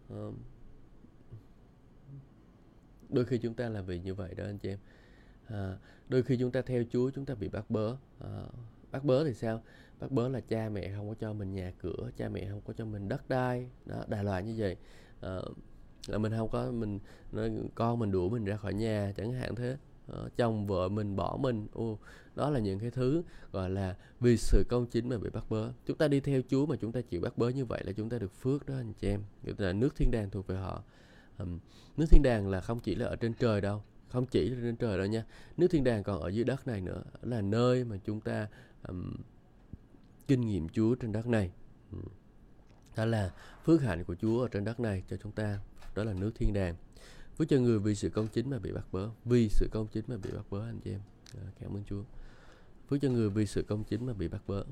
[3.08, 4.78] đôi khi chúng ta làm việc như vậy đó anh chị em
[5.48, 5.76] à,
[6.08, 7.96] đôi khi chúng ta theo Chúa chúng ta bị bắt bớ.
[8.20, 8.42] À,
[8.92, 9.62] bắt bớ thì sao?
[10.00, 12.72] Bắt bớ là cha mẹ không có cho mình nhà cửa cha mẹ không có
[12.72, 13.68] cho mình đất đai.
[13.86, 14.76] Đó đại loại như vậy.
[15.20, 15.38] À,
[16.06, 16.98] là mình không có mình
[17.74, 19.76] con mình đuổi mình ra khỏi nhà chẳng hạn thế.
[20.12, 21.66] À, chồng vợ mình bỏ mình.
[21.72, 21.98] Ô
[22.34, 25.72] đó là những cái thứ gọi là vì sự công chính mà bị bắt bớ.
[25.86, 28.08] Chúng ta đi theo Chúa mà chúng ta chịu bắt bớ như vậy là chúng
[28.08, 29.22] ta được phước đó anh chị em.
[29.58, 30.82] Là nước thiên đàng thuộc về họ.
[31.36, 31.44] À,
[31.96, 33.82] nước thiên đàng là không chỉ là ở trên trời đâu
[34.14, 35.24] không chỉ là trên trời đâu nha.
[35.56, 38.48] Nước thiên đàng còn ở dưới đất này nữa là nơi mà chúng ta
[38.88, 39.16] um,
[40.26, 41.50] kinh nghiệm Chúa trên đất này.
[42.96, 45.58] Đó là phước hạnh của Chúa ở trên đất này cho chúng ta.
[45.94, 46.74] Đó là nước thiên đàng.
[47.36, 49.08] Với cho người vì sự công chính mà bị bắt bớ.
[49.24, 51.00] Vì sự công chính mà bị bắt bớ anh chị em.
[51.38, 52.02] À, cảm ơn Chúa.
[52.88, 54.64] Phước cho người vì sự công chính mà bị bắt bớ.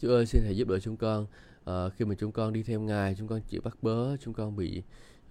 [0.00, 1.26] Chúa ơi xin hãy giúp đỡ chúng con
[1.70, 4.56] uh, khi mà chúng con đi theo ngài chúng con chịu bắt bớ chúng con
[4.56, 4.82] bị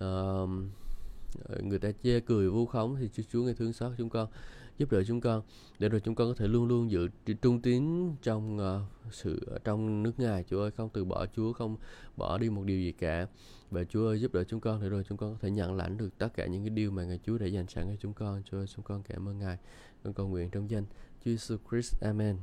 [0.04, 0.50] uh,
[1.64, 4.28] người ta chê cười vu khống thì chúa, chúa ngài thương xót chúng con
[4.78, 5.42] giúp đỡ chúng con
[5.80, 7.08] để rồi chúng con có thể luôn luôn giữ
[7.42, 10.44] trung tín trong uh, sự trong nước ngài.
[10.44, 11.78] Chúa ơi không từ bỏ chúa không
[12.18, 13.28] bỏ đi một điều gì cả.
[13.72, 15.98] Và chúa ơi giúp đỡ chúng con để rồi chúng con có thể nhận lãnh
[15.98, 18.44] được tất cả những cái điều mà ngài chúa đã dành sẵn cho chúng con.
[18.52, 19.58] Chúa ơi chúng con cảm ơn ngài.
[20.04, 20.86] Con cầu nguyện trong danh
[21.26, 22.02] chúa Jesus Christ.
[22.02, 22.38] Amen.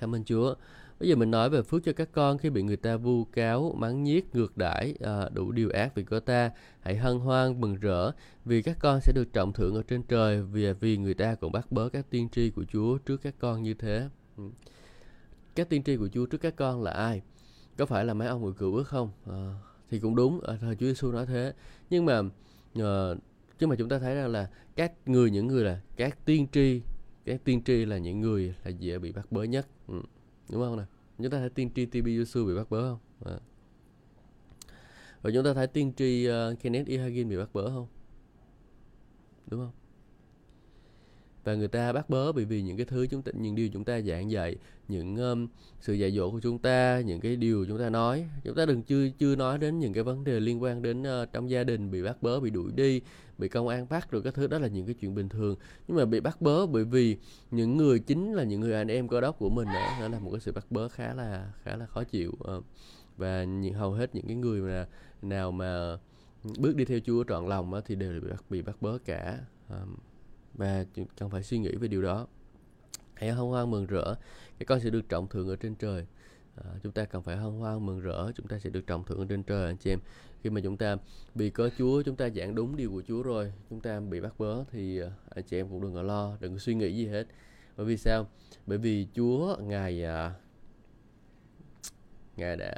[0.00, 0.54] Cảm ơn chúa.
[1.02, 3.74] Bây giờ mình nói về phước cho các con khi bị người ta vu cáo,
[3.78, 6.50] mắng nhiếc, ngược đãi, à, đủ điều ác vì có ta.
[6.80, 8.12] Hãy hân hoan, mừng rỡ,
[8.44, 11.52] vì các con sẽ được trọng thưởng ở trên trời, vì vì người ta cũng
[11.52, 14.08] bắt bớ các tiên tri của Chúa trước các con như thế.
[14.36, 14.44] Ừ.
[15.54, 17.22] Các tiên tri của Chúa trước các con là ai?
[17.76, 19.10] Có phải là mấy ông người cựu ước không?
[19.26, 19.54] À,
[19.90, 21.52] thì cũng đúng, à, thời Chúa Giêsu nói thế.
[21.90, 22.22] Nhưng mà
[22.74, 23.14] à,
[23.58, 26.82] chứ mà chúng ta thấy rằng là các người những người là các tiên tri
[27.24, 30.02] các tiên tri là những người là dễ bị bắt bớ nhất ừ
[30.52, 30.86] đúng không nào
[31.18, 32.98] chúng ta thấy tiên tri TB Yusu bị bắt bớ không?
[33.24, 33.30] Dạ.
[33.30, 33.40] À.
[35.22, 37.86] và chúng ta thấy tiên tri uh, Kenneth Ihagin bị bắt bớ không?
[39.46, 39.81] Đúng không?
[41.44, 43.84] Và người ta bắt bớ bởi vì những cái thứ chúng ta những điều chúng
[43.84, 44.56] ta giảng dạy
[44.88, 45.48] những um,
[45.80, 48.82] sự dạy dỗ của chúng ta những cái điều chúng ta nói chúng ta đừng
[48.82, 51.90] chưa chưa nói đến những cái vấn đề liên quan đến uh, trong gia đình
[51.90, 53.00] bị bắt bớ bị đuổi đi
[53.38, 55.56] bị công an bắt rồi các thứ đó là những cái chuyện bình thường.
[55.88, 57.16] Nhưng mà bị bắt bớ bởi vì
[57.50, 60.18] những người chính là những người anh em cơ đốc của mình đó, đó là
[60.18, 62.64] một cái sự bắt bớ khá là khá là khó chịu uh,
[63.16, 64.86] và những, hầu hết những cái người mà
[65.22, 65.98] nào mà
[66.58, 69.38] bước đi theo Chúa trọn lòng á, thì đều bị bắt bị bắt bớ cả
[69.68, 69.96] um,
[70.54, 70.84] và
[71.18, 72.26] cần phải suy nghĩ về điều đó.
[73.14, 74.14] Hãy hân hoan mừng rỡ
[74.58, 76.06] cái con sẽ được trọng thưởng ở trên trời.
[76.56, 79.18] À, chúng ta cần phải hân hoan mừng rỡ chúng ta sẽ được trọng thưởng
[79.18, 79.98] ở trên trời anh chị em.
[80.42, 80.96] Khi mà chúng ta
[81.34, 84.34] bị có Chúa chúng ta giảng đúng điều của Chúa rồi chúng ta bị bắt
[84.38, 87.06] bớ thì à, anh chị em cũng đừng có lo đừng có suy nghĩ gì
[87.06, 87.26] hết.
[87.76, 88.26] Bởi vì sao?
[88.66, 90.34] Bởi vì Chúa ngài à,
[92.36, 92.74] Ngài đã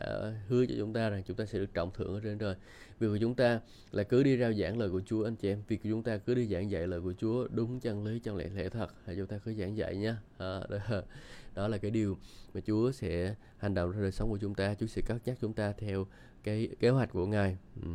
[0.49, 2.55] hứa cho chúng ta rằng chúng ta sẽ được trọng thưởng ở trên trời.
[2.99, 3.61] Việc của chúng ta
[3.93, 5.63] là cứ đi rao giảng lời của Chúa anh chị em.
[5.69, 8.37] Việc của chúng ta cứ đi giảng dạy lời của Chúa đúng chân lý, chân
[8.37, 8.87] lẽ lẽ thật.
[9.07, 10.15] Là chúng ta cứ giảng dạy nhé.
[10.39, 11.03] À, đó,
[11.55, 12.19] đó là cái điều
[12.55, 14.75] mà Chúa sẽ hành động trong đời sống của chúng ta.
[14.75, 16.07] Chúa sẽ cất nhắc chúng ta theo
[16.45, 17.57] cái kế hoạch của Ngài.
[17.83, 17.89] Ừ.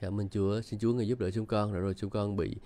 [0.00, 0.60] Cảm ơn Chúa.
[0.60, 1.72] Xin Chúa người giúp đỡ chúng con.
[1.72, 2.56] Rồi rồi chúng con bị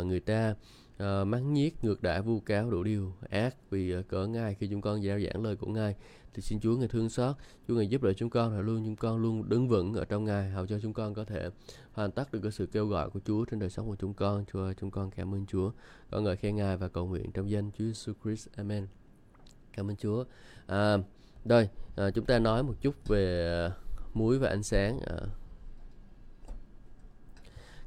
[0.00, 0.54] uh, người ta
[0.94, 4.66] uh, mắng nhiếc, ngược đãi, vu cáo đủ điều ác vì uh, cỡ Ngài khi
[4.66, 5.94] chúng con giao giảng lời của Ngài
[6.34, 7.36] thì xin Chúa ngài thương xót.
[7.68, 10.24] Chúa ngài giúp đỡ chúng con là luôn chúng con luôn đứng vững ở trong
[10.24, 11.50] ngài hầu cho chúng con có thể
[11.92, 14.44] hoàn tất được cái sự kêu gọi của Chúa trên đời sống của chúng con.
[14.52, 15.70] Chúa chúng con cảm ơn Chúa.
[16.10, 18.48] Con ngợi khen ngài và cầu nguyện trong danh Chúa Jesus Christ.
[18.56, 18.86] Amen.
[19.72, 20.24] Cảm ơn Chúa.
[20.66, 20.96] À,
[21.44, 23.76] rồi à, chúng ta nói một chút về à,
[24.14, 25.00] muối và ánh sáng.
[25.00, 25.16] À.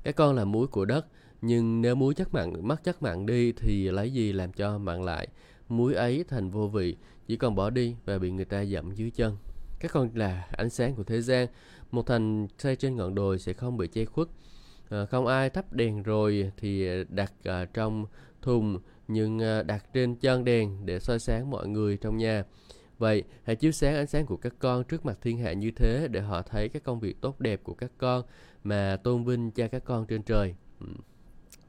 [0.03, 1.05] các con là muối của đất
[1.41, 5.03] nhưng nếu muối chất mặn mất chất mặn đi thì lấy gì làm cho mặn
[5.03, 5.27] lại?
[5.69, 6.95] Muối ấy thành vô vị
[7.27, 9.38] chỉ còn bỏ đi và bị người ta dẫm dưới chân.
[9.80, 11.47] Các con là ánh sáng của thế gian,
[11.91, 14.27] một thành xây trên ngọn đồi sẽ không bị che khuất.
[14.89, 18.06] Ờ, không ai thắp đèn rồi thì đặt ờ, trong
[18.41, 22.43] thùng nhưng ờ, đặt trên chân đèn để soi sáng mọi người trong nhà.
[22.97, 26.08] Vậy, hãy chiếu sáng ánh sáng của các con trước mặt thiên hạ như thế
[26.12, 28.23] để họ thấy các công việc tốt đẹp của các con
[28.63, 30.56] mà tôn vinh cha các con trên trời.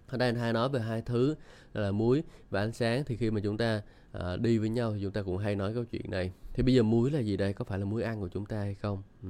[0.08, 1.34] Ở đây anh hai nói về hai thứ
[1.74, 3.04] là muối và ánh sáng.
[3.04, 5.74] Thì khi mà chúng ta à, đi với nhau thì chúng ta cũng hay nói
[5.74, 6.32] câu chuyện này.
[6.52, 7.52] Thì bây giờ muối là gì đây?
[7.52, 9.02] Có phải là muối ăn của chúng ta hay không?
[9.22, 9.28] Ừ.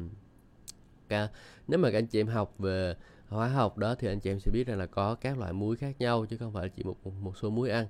[1.09, 1.29] Cả,
[1.69, 2.95] nếu mà các anh chị em học về
[3.29, 5.77] hóa học đó thì anh chị em sẽ biết rằng là có các loại muối
[5.77, 7.87] khác nhau chứ không phải chỉ một một, một số muối ăn.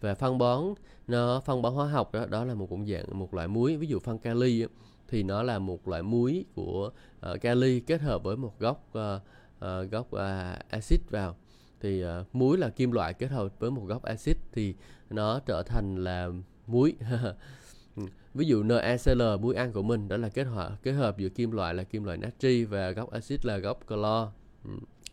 [0.00, 0.64] Và phân bón
[1.06, 3.76] nó phân bón hóa học đó đó là một cũng dạng một loại muối.
[3.76, 4.66] Ví dụ phân kali
[5.08, 6.90] thì nó là một loại muối của
[7.32, 9.22] uh, kali kết hợp với một gốc uh,
[9.56, 10.20] uh, gốc uh,
[10.68, 11.36] axit vào
[11.80, 14.74] thì uh, muối là kim loại kết hợp với một gốc axit thì
[15.10, 16.28] nó trở thành là
[16.66, 16.94] muối.
[18.34, 21.50] Ví dụ NaCl muối ăn của mình đó là kết hợp kết hợp giữa kim
[21.50, 24.32] loại là kim loại natri và gốc axit là gốc clo.
[24.64, 24.70] Ừ,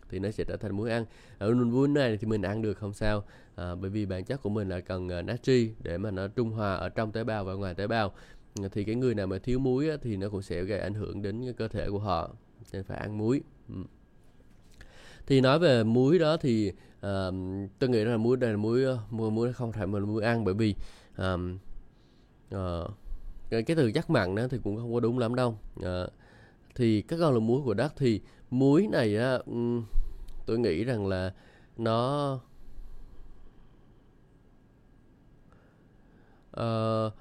[0.10, 1.06] thì nó sẽ trở thành muối ăn.
[1.38, 3.24] Ở muối này thì mình ăn được không sao
[3.56, 6.52] à, bởi vì bản chất của mình là cần uh, natri để mà nó trung
[6.52, 8.14] hòa ở trong tế bào và ngoài tế bào.
[8.72, 11.22] Thì cái người nào mà thiếu muối á, thì nó cũng sẽ gây ảnh hưởng
[11.22, 12.36] đến cơ thể của họ
[12.74, 13.42] nên phải ăn muối.
[13.70, 13.76] Ừ
[15.28, 17.34] thì nói về muối đó thì uh,
[17.80, 20.46] tôi nghĩ là muối đây là muối ờ, muối muối không phải mình muối ăn
[20.46, 20.76] bởi vì
[21.18, 21.58] um,
[22.56, 22.92] uh,
[23.50, 25.60] cái, cái từ chắc mặn đó thì cũng không có đúng lắm đâu.
[25.80, 25.86] Uh,
[26.76, 29.86] thì các con là muối của đất thì muối này uh, um,
[30.46, 31.34] tôi nghĩ rằng là
[31.78, 32.34] nó
[36.60, 37.14] uh,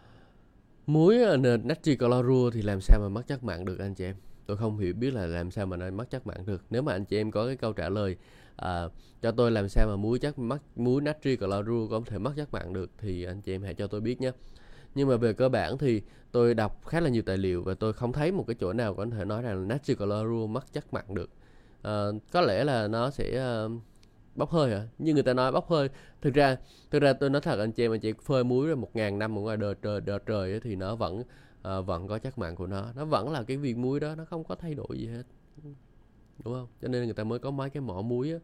[0.87, 1.19] muối
[1.64, 4.16] natri clorua thì làm sao mà mất chất mặn được anh chị em?
[4.47, 6.65] Tôi không hiểu biết là làm sao mà nó mất chất mặn được.
[6.71, 8.17] Nếu mà anh chị em có cái câu trả lời
[8.57, 8.89] à,
[9.23, 12.53] cho tôi làm sao mà muối chất mất muối natri clorua có thể mất chất
[12.53, 14.33] mặn được thì anh chị em hãy cho tôi biết nhé.
[14.95, 17.93] Nhưng mà về cơ bản thì tôi đọc khá là nhiều tài liệu và tôi
[17.93, 20.95] không thấy một cái chỗ nào có thể nói rằng là natri clorua mất chất
[20.95, 21.31] mặn được.
[21.83, 23.73] À, có lẽ là nó sẽ uh,
[24.35, 24.89] bốc hơi hả?
[24.99, 25.89] Như người ta nói bốc hơi.
[26.23, 26.57] Thực ra
[26.91, 29.19] thực ra tôi nói thật anh chị em anh chị phơi muối rồi một ngàn
[29.19, 31.23] năm ở ngoài đời trời đời trời thì nó vẫn
[31.67, 32.93] à, vẫn có chất mặn của nó.
[32.95, 35.23] Nó vẫn là cái viên muối đó nó không có thay đổi gì hết.
[36.45, 36.67] Đúng không?
[36.83, 38.39] Cho nên người ta mới có mấy cái mỏ muối á.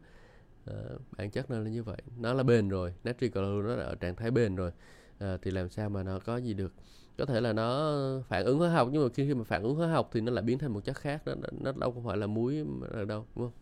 [0.65, 0.73] À,
[1.17, 1.97] bản chất nó là như vậy.
[2.17, 2.93] Nó là bền rồi.
[3.03, 4.71] Natri clorua nó đã ở trạng thái bền rồi.
[5.19, 6.73] À, thì làm sao mà nó có gì được?
[7.17, 7.93] Có thể là nó
[8.27, 10.31] phản ứng hóa học nhưng mà khi, khi mà phản ứng hóa học thì nó
[10.31, 11.25] lại biến thành một chất khác.
[11.25, 13.59] Đó nó, nó đâu không phải là muối ở đâu đúng không?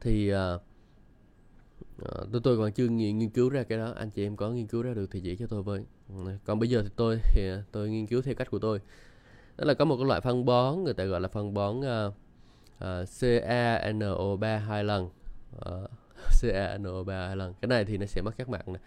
[0.00, 0.62] Thì uh,
[2.02, 3.92] uh, tôi tôi còn chưa nghiên, nghiên cứu ra cái đó.
[3.96, 5.84] Anh chị em có nghiên cứu ra được thì chỉ cho tôi với
[6.44, 8.80] còn bây giờ thì tôi thì à, tôi nghiên cứu theo cách của tôi.
[9.56, 12.04] Đó là có một cái loại phân bón người ta gọi là phân bón à,
[12.78, 15.08] à, uh, uh, CaNO3 hai lần.
[15.58, 15.82] Ờ,
[16.24, 17.54] uh, CaNO3 hai lần.
[17.60, 18.78] Cái này thì nó sẽ mất các mặn nè.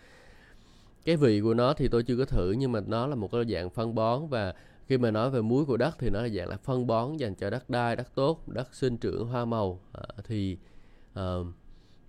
[1.06, 3.46] Cái vị của nó thì tôi chưa có thử nhưng mà nó là một cái
[3.50, 4.54] dạng phân bón và
[4.88, 7.36] khi mà nói về muối của đất thì nó là dạng là phân bón dành
[7.36, 9.80] cho đất đai đất tốt đất sinh trưởng hoa màu.
[9.94, 10.58] À, thì
[11.20, 11.48] uh,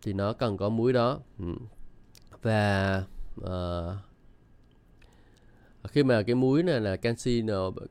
[0.02, 1.20] thì nó cần có muối đó.
[2.42, 3.02] Và
[3.40, 4.11] uh,
[5.88, 7.42] khi mà cái muối này là canxi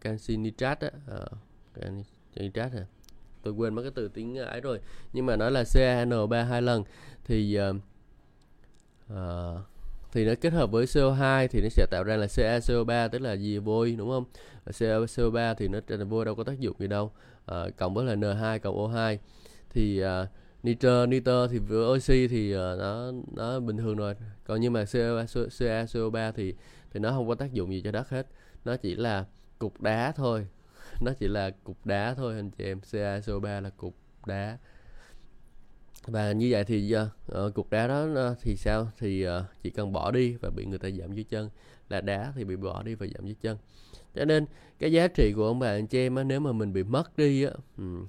[0.01, 1.25] canxi nitrat á ờ,
[1.73, 2.03] canxi
[2.35, 2.85] nitrat à
[3.43, 4.79] tôi quên mất cái từ tiếng ấy rồi.
[5.13, 6.83] Nhưng mà nó là CaN3 hai lần.
[7.25, 7.75] Thì uh,
[9.13, 9.59] uh,
[10.11, 13.33] thì nó kết hợp với CO2 thì nó sẽ tạo ra là CaCO3 tức là
[13.33, 13.57] gì?
[13.57, 14.23] Vôi đúng không?
[14.65, 17.11] CaCO3 thì nó là vôi đâu có tác dụng gì đâu.
[17.45, 19.17] À, cộng với là N2 cộng O2
[19.69, 20.27] thì uh,
[20.63, 24.15] nitơ nitơ thì với oxy thì uh, nó nó bình thường rồi.
[24.45, 26.53] Còn nhưng mà CO, CaCO3 thì
[26.91, 28.27] thì nó không có tác dụng gì cho đất hết.
[28.65, 29.25] Nó chỉ là
[29.59, 30.47] cục đá thôi.
[31.01, 32.79] Nó chỉ là cục đá thôi anh chị em.
[32.79, 34.57] CaCO3 là cục đá.
[36.07, 38.91] Và như vậy thì uh, cục đá đó uh, thì sao?
[38.97, 39.31] Thì uh,
[39.63, 41.49] chỉ cần bỏ đi và bị người ta giảm dưới chân.
[41.89, 43.57] Là đá thì bị bỏ đi và giảm dưới chân.
[44.15, 44.45] Cho nên
[44.79, 47.17] cái giá trị của ông bà anh chị em á, nếu mà mình bị mất
[47.17, 48.07] đi á um,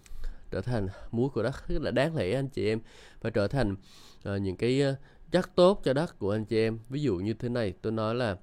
[0.51, 2.81] trở thành muối của đất rất là đáng lẽ anh chị em.
[3.21, 4.97] Và trở thành uh, những cái uh,
[5.31, 6.79] chất tốt cho đất của anh chị em.
[6.89, 8.37] Ví dụ như thế này tôi nói là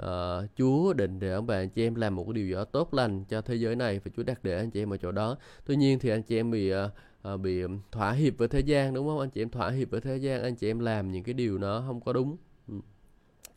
[0.00, 0.06] uh,
[0.56, 2.94] Chúa định để ông bà anh chị em làm một cái điều gì đó tốt
[2.94, 5.36] lành cho thế giới này và Chúa đặt để anh chị em ở chỗ đó.
[5.64, 6.78] Tuy nhiên thì anh chị em bị uh,
[7.34, 9.20] uh, bị thỏa hiệp với thế gian đúng không?
[9.20, 11.58] Anh chị em thỏa hiệp với thế gian anh chị em làm những cái điều
[11.58, 12.36] nó không có đúng.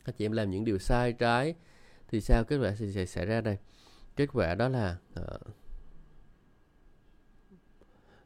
[0.04, 1.54] Anh chị em làm những điều sai trái
[2.08, 2.44] thì sao?
[2.44, 3.56] Kết quả sẽ xảy ra đây.
[4.16, 5.40] Kết quả đó là uh,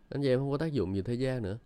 [0.09, 1.59] anh chị em không có tác dụng gì thế gian nữa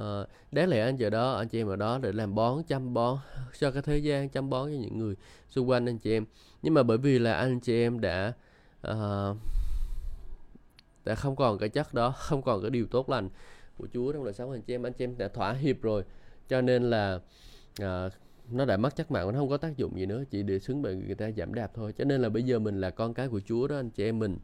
[0.00, 2.94] uh, đáng lẽ anh chị đó anh chị em ở đó để làm bón chăm
[2.94, 3.18] bón
[3.58, 5.16] cho cái thế gian chăm bón cho những người
[5.50, 6.24] xung quanh anh chị em.
[6.62, 8.32] Nhưng mà bởi vì là anh chị em đã
[8.90, 9.36] uh,
[11.04, 13.28] đã không còn cái chất đó không còn cái điều tốt lành
[13.78, 14.86] của Chúa trong đời sống anh chị em.
[14.86, 16.04] Anh chị em đã thỏa hiệp rồi
[16.48, 17.20] cho nên là
[17.82, 18.12] uh,
[18.50, 20.82] nó đã mất chất mạng nó không có tác dụng gì nữa chỉ để xứng
[20.82, 21.92] bị người ta giảm đạp thôi.
[21.98, 24.18] Cho nên là bây giờ mình là con cái của Chúa đó anh chị em
[24.18, 24.38] mình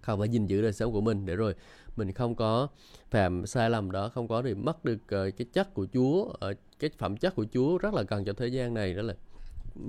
[0.00, 1.54] không phải gìn giữ đời sống của mình để rồi
[1.96, 2.68] mình không có
[3.10, 6.56] phạm sai lầm đó không có thì mất được uh, cái chất của Chúa uh,
[6.78, 9.14] cái phẩm chất của Chúa rất là cần cho thế gian này đó là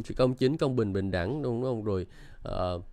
[0.03, 1.83] sự công chính công bình bình đẳng đúng không?
[1.83, 2.05] Rồi
[2.47, 2.83] uh,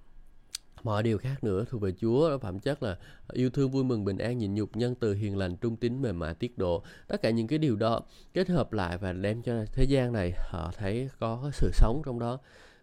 [0.82, 2.98] mọi điều khác nữa thuộc về Chúa phẩm chất là
[3.32, 6.18] yêu thương vui mừng bình an nhịn nhục nhân từ hiền lành trung tín mềm
[6.18, 6.82] mại tiết độ.
[7.08, 8.00] Tất cả những cái điều đó
[8.34, 12.18] kết hợp lại và đem cho thế gian này họ thấy có sự sống trong
[12.18, 12.38] đó.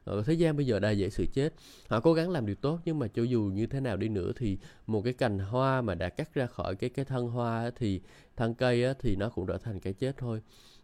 [0.06, 1.54] Ờ, ở thế gian bây giờ đa dễ sự chết.
[1.88, 4.32] Họ cố gắng làm điều tốt nhưng mà cho dù như thế nào đi nữa
[4.38, 8.02] thì một cái cành hoa mà đã cắt ra khỏi cái cái thân hoa thì
[8.36, 10.42] thân cây á, thì nó cũng trở thành cái chết thôi.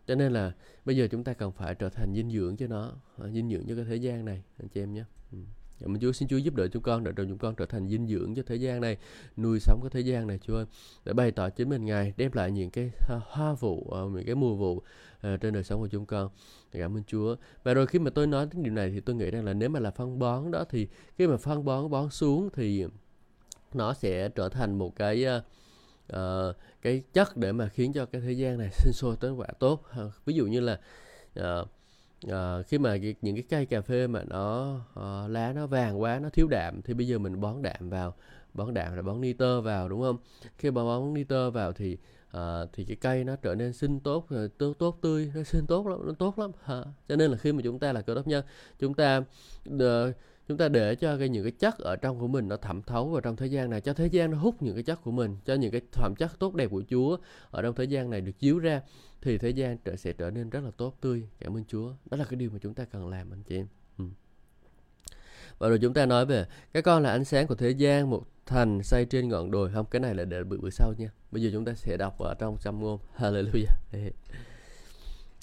[0.07, 0.51] Cho nên là
[0.85, 3.67] bây giờ chúng ta cần phải trở thành dinh dưỡng cho nó ờ, dinh dưỡng
[3.67, 5.03] cho cái thế gian này anh chị em nhé.
[5.31, 5.37] Ừ.
[5.81, 7.55] Dạ, mình Cảm ơn Chúa xin Chúa giúp đỡ chúng con để cho chúng con
[7.55, 8.97] trở thành dinh dưỡng cho thế gian này,
[9.37, 10.65] nuôi sống cái thế gian này Chúa ơi.
[11.05, 12.91] Để bày tỏ chính mình Ngài đem lại những cái
[13.21, 14.81] hoa vụ, ờ, những cái mùa vụ
[15.21, 16.29] ờ, trên đời sống của chúng con.
[16.73, 17.35] Dạ, cảm ơn Chúa.
[17.63, 19.69] Và rồi khi mà tôi nói đến điều này thì tôi nghĩ rằng là nếu
[19.69, 22.85] mà là phân bón đó thì khi mà phân bón bón xuống thì
[23.73, 25.43] nó sẽ trở thành một cái uh,
[26.15, 29.47] uh, cái chất để mà khiến cho cái thế gian này sinh sôi tới quả
[29.59, 29.83] tốt.
[30.05, 30.79] Uh, ví dụ như là
[31.39, 31.69] uh,
[32.29, 36.19] à, khi mà những cái cây cà phê mà nó à, lá nó vàng quá
[36.19, 38.15] nó thiếu đạm thì bây giờ mình bón đạm vào
[38.53, 40.17] bón đạm là bón nitơ vào đúng không?
[40.57, 41.97] Khi mà bón nitơ vào thì
[42.31, 45.87] à, thì cái cây nó trở nên sinh tốt tốt tốt tươi nó sinh tốt
[45.87, 46.51] lắm nó tốt lắm.
[46.63, 46.83] Ha.
[47.07, 48.43] cho nên là khi mà chúng ta là cơ đốc nhân
[48.79, 49.23] chúng ta
[49.69, 50.15] uh,
[50.47, 53.09] chúng ta để cho cái những cái chất ở trong của mình nó thẩm thấu
[53.09, 55.37] vào trong thế gian này cho thế gian nó hút những cái chất của mình
[55.45, 57.17] cho những cái phẩm chất tốt đẹp của Chúa
[57.51, 58.81] ở trong thế gian này được chiếu ra
[59.21, 61.93] thì thế gian trở sẽ trở nên rất là tốt tươi cảm ơn Chúa.
[62.11, 63.67] Đó là cái điều mà chúng ta cần làm anh chị em.
[63.97, 64.05] Ừ.
[65.57, 68.23] và rồi chúng ta nói về cái con là ánh sáng của thế gian một
[68.45, 69.71] thành xây trên ngọn đồi.
[69.73, 71.09] Không cái này là để bữa bữa sau nha.
[71.31, 72.99] Bây giờ chúng ta sẽ đọc ở trong trăm ngôn.
[73.17, 74.11] Hallelujah.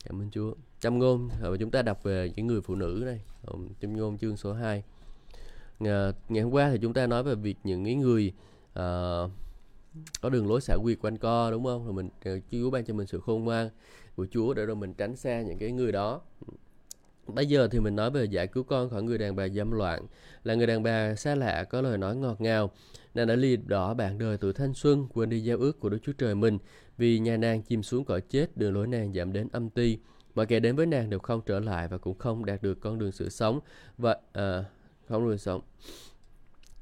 [0.05, 0.55] Cảm ơn Chúa.
[0.81, 3.21] Trăm ngôn và chúng ta đọc về những người phụ nữ này
[3.81, 4.83] trăm ngôn chương số 2
[5.81, 8.33] ngày, ngày hôm qua thì chúng ta nói về việc những cái người
[8.79, 9.31] uh,
[10.21, 11.85] có đường lối xả quyệt quanh co đúng không?
[11.85, 13.71] Rồi mình ờ, Chúa ban cho mình sự khôn ngoan
[14.17, 16.21] của Chúa để rồi mình tránh xa những cái người đó.
[17.27, 20.07] Bây giờ thì mình nói về giải cứu con khỏi người đàn bà dâm loạn.
[20.45, 22.71] Là người đàn bà xa lạ có lời nói ngọt ngào.
[23.15, 25.99] Nàng đã lìa đỏ bạn đời tuổi thanh xuân Quên đi giao ước của Đức
[26.03, 26.59] Chúa Trời mình.
[26.99, 29.99] Vì nhà nàng chìm xuống cõi chết Đường lối nàng giảm đến âm ti.
[30.35, 32.99] Mọi kẻ đến với nàng đều không trở lại Và cũng không đạt được con
[32.99, 33.61] đường sự sống
[33.99, 34.65] Và à,
[35.09, 35.61] không đường sống.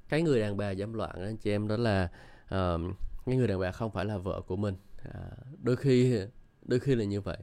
[0.08, 2.08] Cái người đàn bà dâm loạn anh chị em đó là
[2.54, 2.80] uh,
[3.26, 4.74] cái người đàn bà không phải là vợ của mình.
[5.12, 5.20] À,
[5.62, 6.20] đôi khi
[6.62, 7.38] đôi khi là như vậy.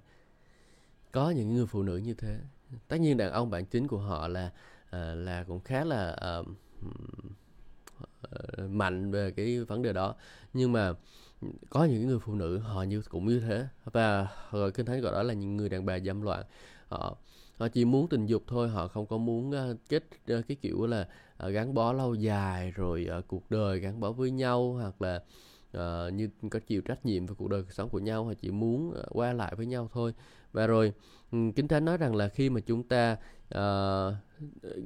[1.12, 2.40] Có những người phụ nữ như thế.
[2.88, 4.52] Tất nhiên đàn ông bản chính của họ là
[4.90, 6.38] à, là cũng khá là à,
[8.22, 10.16] ờ, mạnh về cái vấn đề đó.
[10.54, 10.94] Nhưng mà
[11.70, 13.68] có những người phụ nữ họ như cũng như thế.
[13.86, 16.44] Và rồi kinh thánh gọi đó là những người đàn bà dâm loạn.
[16.88, 17.18] Họ
[17.58, 18.70] họ chỉ muốn tình dục thôi.
[18.70, 20.04] Họ không có muốn uh, kết
[20.38, 21.08] uh, cái kiểu là
[21.46, 25.24] uh, gắn bó lâu dài rồi uh, cuộc đời gắn bó với nhau hoặc là
[25.78, 28.51] uh, như có chịu trách nhiệm về cuộc đời cuộc sống của nhau họ chỉ
[28.51, 30.13] muốn uh, qua lại với nhau thôi.
[30.51, 30.93] Và rồi
[31.32, 33.17] ừ, um, kinh thánh nói rằng là khi mà chúng ta
[33.57, 34.13] uh,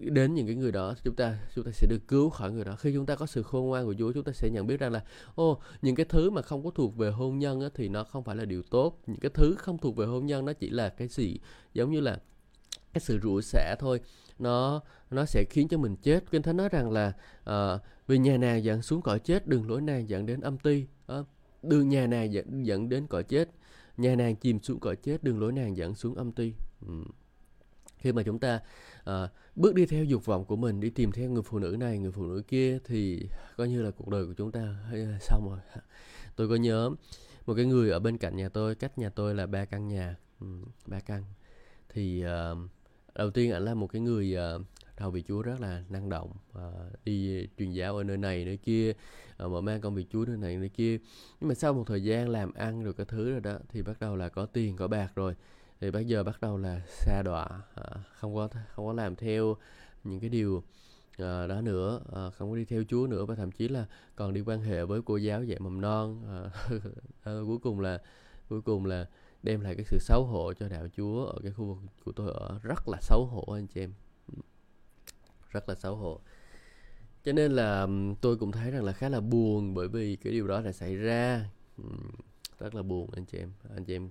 [0.02, 2.76] đến những cái người đó chúng ta chúng ta sẽ được cứu khỏi người đó.
[2.76, 4.92] Khi chúng ta có sự khôn ngoan của Chúa chúng ta sẽ nhận biết rằng
[4.92, 5.04] là
[5.36, 8.24] ô những cái thứ mà không có thuộc về hôn nhân á, thì nó không
[8.24, 9.02] phải là điều tốt.
[9.08, 11.40] Những cái thứ không thuộc về hôn nhân nó chỉ là cái gì
[11.74, 12.20] giống như là
[12.94, 14.02] cái sự rủa xả thôi
[14.40, 14.82] nó
[15.12, 16.32] nó sẽ khiến cho mình chết.
[16.32, 17.14] Kinh thánh nói rằng là
[17.50, 20.86] uh, vì nhà nào dẫn xuống cõi chết đường lối nào dẫn đến âm ti.
[21.20, 21.28] Uh,
[21.64, 23.50] đường nhà nào dẫn dẫn đến cõi chết.
[23.98, 26.54] Nhà nàng chìm xuống cõi chết đường lối nàng dẫn xuống âm ti.
[26.88, 26.94] Ừ.
[27.98, 28.60] khi mà chúng ta
[29.10, 32.00] uh, bước đi theo dục vọng của mình đi tìm theo người phụ nữ này
[32.00, 34.76] người phụ nữ kia thì coi như là cuộc đời của chúng ta
[35.22, 35.60] xong rồi.
[36.36, 36.90] Tôi có nhớ
[37.46, 40.16] một cái người ở bên cạnh nhà tôi cách nhà tôi là ba căn nhà.
[40.40, 40.48] Ừ,
[40.86, 41.24] ba căn.
[41.90, 42.70] Thì uh,
[43.18, 44.62] đầu tiên ảnh là một cái người ờ, uh,
[45.00, 46.72] đầu vị Chúa rất là năng động à,
[47.06, 48.94] đi truyền giáo ở nơi này nơi kia
[49.38, 50.98] à, mở mang công việc Chúa nơi này nơi kia.
[51.40, 54.00] Nhưng mà sau một thời gian làm ăn rồi cái thứ rồi đó thì bắt
[54.00, 55.36] đầu là có tiền có bạc rồi.
[55.82, 57.86] Thì bây giờ bắt đầu là xa đọa à,
[58.20, 59.56] không có không có làm theo
[60.04, 60.64] những cái điều
[61.18, 63.26] à, đó nữa à, không có đi theo Chúa nữa.
[63.26, 66.40] Và thậm chí là còn đi quan hệ với cô giáo dạy mầm non à,
[67.24, 68.02] à, cuối cùng là
[68.50, 69.06] cuối cùng là
[69.44, 72.32] đem lại cái sự xấu hổ cho đạo Chúa ở cái khu vực của tôi
[72.34, 72.60] ở.
[72.64, 73.94] Rất là xấu hổ anh chị em.
[75.50, 76.20] Rất là xấu hổ.
[77.24, 77.88] Cho nên là
[78.22, 80.96] tôi cũng thấy rằng là khá là buồn bởi vì cái điều đó đã xảy
[80.96, 81.50] ra.
[82.60, 83.52] Rất là buồn anh chị em.
[83.76, 84.10] Anh chị em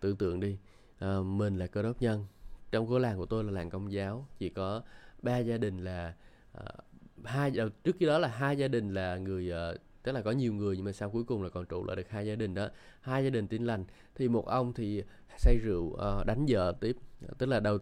[0.00, 0.58] tưởng tượng đi.
[0.98, 2.26] À, mình là cơ đốc nhân.
[2.70, 4.26] Trong cái làng của tôi là làng công giáo.
[4.38, 4.82] Chỉ có
[5.22, 6.14] ba gia đình là
[6.52, 6.64] à,
[7.24, 10.30] hai ờ, trước khi đó là hai gia đình là người uh, tức là có
[10.30, 12.54] nhiều người nhưng mà sau cuối cùng là còn trụ lại được hai gia đình
[12.54, 12.68] đó.
[13.00, 13.84] Hai gia đình tin lành.
[14.14, 15.02] Thì một ông thì
[15.38, 16.96] say rượu uh, đánh vợ tiếp.
[17.38, 17.78] Tức là đầu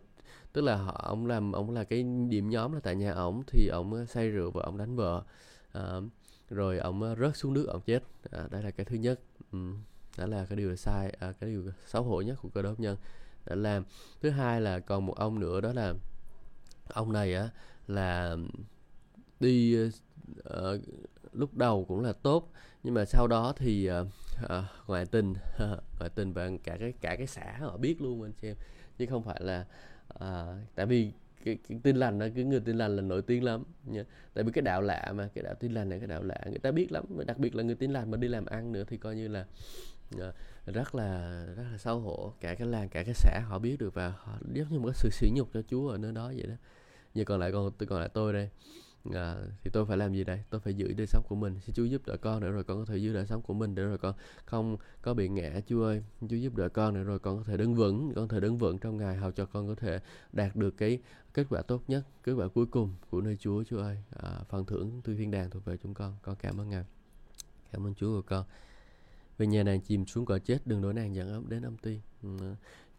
[0.52, 3.68] tức là họ ông làm ông là cái điểm nhóm là tại nhà ổng thì
[3.68, 5.22] ông ờ, say rượu và ông đánh vợ.
[5.78, 6.04] Uh,
[6.50, 8.02] rồi ông rớt xuống nước ông chết.
[8.30, 9.20] À, đây là cái thứ nhất.
[9.52, 9.58] Ừ,
[10.18, 12.96] đó là cái điều sai à, cái điều xấu hổ nhất của cơ đốc nhân.
[13.46, 13.84] Đã làm
[14.20, 15.94] thứ hai là còn một ông nữa đó là
[16.88, 17.48] ông này á
[17.86, 18.36] là
[19.40, 20.80] đi uh,
[21.32, 22.52] lúc đầu cũng là tốt
[22.82, 24.06] nhưng mà sau đó thì uh,
[24.44, 24.50] uh,
[24.86, 25.34] ngoại tình
[25.98, 28.56] ngoại tình và cả cái cả cái xã họ biết luôn anh chị em.
[28.98, 29.64] Chứ không phải là
[30.14, 31.12] uh, tại vì
[31.44, 34.04] cái, cái tin lành đó cái người tin lành là nổi tiếng lắm nha.
[34.34, 36.58] tại vì cái đạo lạ mà cái đạo tin lành này cái đạo lạ người
[36.58, 38.96] ta biết lắm đặc biệt là người tin lành mà đi làm ăn nữa thì
[38.96, 39.44] coi như là
[40.66, 42.32] rất là rất là xấu hổ.
[42.40, 44.94] Cả cái làng cả cái xã họ biết được và họ giống như một cái
[44.94, 46.54] sự sỉ nhục cho Chúa ở nơi đó vậy đó.
[47.14, 48.50] Giờ còn lại còn tôi còn lại tôi đây
[49.04, 50.42] à, thì tôi phải làm gì đây?
[50.50, 51.60] Tôi phải giữ đời sống của mình.
[51.60, 53.74] Xin Chúa giúp đỡ con nữa rồi con có thể giữ đời sống của mình
[53.74, 56.02] để rồi con không có bị ngã Chúa ơi.
[56.20, 58.58] Chúa giúp đỡ con nữa rồi con có thể đứng vững con có thể đứng
[58.58, 60.00] vững trong ngày hầu cho con có thể
[60.32, 60.98] đạt được cái
[61.34, 63.98] kết quả tốt nhất kết quả cuối cùng của nơi Chúa Chúa ơi.
[64.10, 66.16] À, phần thưởng từ thiên đàng thuộc về chúng con.
[66.22, 66.84] Con cảm ơn ngài.
[67.72, 68.44] Cảm ơn Chúa của con.
[69.38, 72.00] Về nhà nàng chìm xuống cõi chết đừng đổ nàng dẫn ấm đến âm ti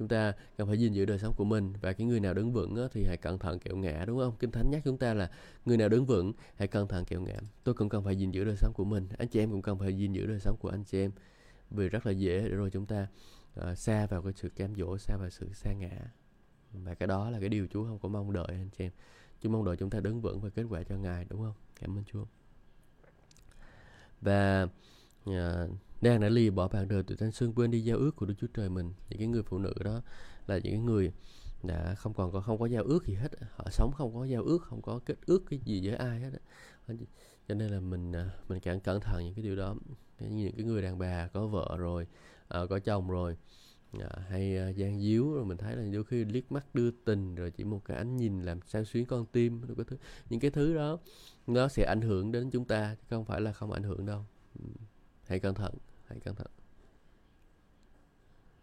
[0.01, 2.53] chúng ta cần phải gìn giữ đời sống của mình và cái người nào đứng
[2.53, 4.35] vững á, thì hãy cẩn thận kẹo ngã đúng không?
[4.39, 5.31] Kinh thánh nhắc chúng ta là
[5.65, 7.35] người nào đứng vững hãy cẩn thận kẹo ngã.
[7.63, 9.79] Tôi cũng cần phải gìn giữ đời sống của mình anh chị em cũng cần
[9.79, 11.11] phải gìn giữ đời sống của anh chị em.
[11.71, 13.07] Vì rất là dễ để rồi chúng ta
[13.59, 16.11] uh, xa vào cái sự cám dỗ xa vào sự xa ngã.
[16.73, 18.91] Và cái đó là cái điều Chúa không có mong đợi anh chị em.
[19.41, 21.53] Chúa mong đợi chúng ta đứng vững và kết quả cho Ngài đúng không?
[21.79, 22.25] Cảm ơn Chúa.
[24.21, 24.67] Và
[25.25, 25.67] Dạ,
[26.01, 28.33] đang đã lìa bỏ bạn đời từ thanh xuân quên đi giao ước của Đức
[28.41, 28.93] Chúa Trời mình.
[29.09, 30.01] Những cái người phụ nữ đó
[30.47, 31.11] là những cái người
[31.63, 33.31] đã không còn có không có giao ước gì hết.
[33.55, 36.29] Họ sống không có giao ước không có kết ước cái gì với ai hết
[37.47, 39.75] cho nên là mình à, mình càng cẩn thận những cái điều đó.
[40.19, 42.07] Những cái người đàn bà có vợ rồi
[42.47, 43.37] à, có chồng rồi
[43.99, 47.35] à, hay à, gian díu rồi mình thấy là đôi khi liếc mắt đưa tình
[47.35, 49.97] rồi chỉ một cái ánh nhìn làm sao xuyến con tim cái thứ
[50.29, 50.99] những cái thứ đó
[51.47, 54.25] nó sẽ ảnh hưởng đến chúng ta chứ không phải là không ảnh hưởng đâu
[55.31, 55.73] hãy cẩn thận
[56.07, 56.47] hãy cẩn thận.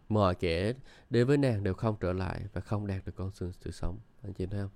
[0.09, 0.73] Mọi kẻ
[1.09, 3.99] đến với nàng đều không trở lại và không đạt được con đường sự sống.
[4.21, 4.69] Anh chị thấy không?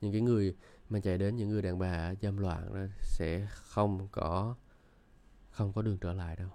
[0.00, 0.56] Những cái người
[0.88, 4.54] mà chạy đến những người đàn bà dâm loạn đó sẽ không có
[5.50, 6.48] không có đường trở lại đâu.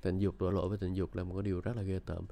[0.00, 2.26] Tình dục đổ lỗi với tình dục là một cái điều rất là ghê tởm.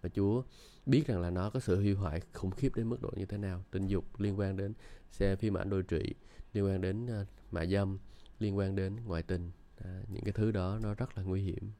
[0.00, 0.42] Và Chúa
[0.86, 3.38] biết rằng là nó có sự hủy hoại khủng khiếp đến mức độ như thế
[3.38, 3.64] nào.
[3.70, 4.74] Tình dục liên quan đến
[5.10, 6.14] xe phim ảnh đôi trị
[6.52, 7.98] liên quan đến ờ, uh, mại dâm
[8.38, 9.50] liên quan đến ngoại tình
[9.84, 11.72] à, những cái thứ đó nó rất là nguy hiểm.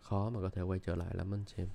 [0.00, 1.68] Khó mà có thể quay trở lại lắm anh chị em.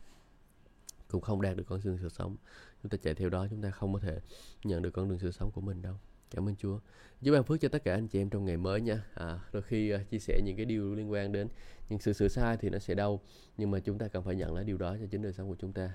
[1.07, 2.35] Cũng không đạt được con đường sự sống.
[2.83, 4.19] Chúng ta chạy theo đó chúng ta không có thể
[4.63, 5.95] nhận được con đường sự sống của mình đâu.
[6.31, 6.79] Cảm ơn Chúa.
[7.21, 9.05] Giúp ban phước cho tất cả anh chị em trong ngày mới nha.
[9.13, 11.47] À, đôi khi uh, chia sẻ những cái điều liên quan đến
[11.89, 13.19] những sự sửa sai thì nó sẽ đau.
[13.57, 15.55] Nhưng mà chúng ta cần phải nhận lấy điều đó cho chính đời sống của
[15.59, 15.93] chúng ta.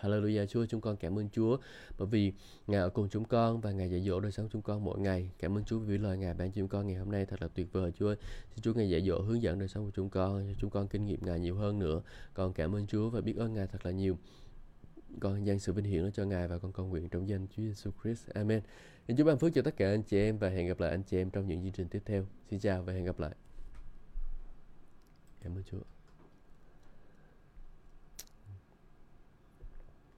[0.00, 1.56] Hallelujah, Chúa, chúng con cảm ơn Chúa
[1.98, 2.32] bởi vì
[2.66, 5.30] Ngài ở cùng chúng con và Ngài dạy dỗ đời sống chúng con mỗi ngày
[5.38, 7.48] cảm ơn Chúa vì lời Ngài ban cho chúng con ngày hôm nay thật là
[7.48, 8.14] tuyệt vời, Chúa
[8.54, 10.88] xin Chúa Ngài dạy dỗ, hướng dẫn đời sống của chúng con, cho chúng con
[10.88, 12.02] kinh nghiệm Ngài nhiều hơn nữa
[12.34, 14.18] con cảm ơn Chúa và biết ơn Ngài thật là nhiều
[15.20, 17.90] con dâng sự vinh hiển cho Ngài và con cầu nguyện trong danh Chúa Giêsu
[18.02, 18.28] Christ.
[18.28, 18.62] Amen.
[19.08, 21.02] Xin Chúa ban phước cho tất cả anh chị em và hẹn gặp lại anh
[21.02, 22.26] chị em trong những chương trình tiếp theo.
[22.50, 23.34] Xin chào và hẹn gặp lại.
[25.40, 25.95] Cảm ơn Chúa.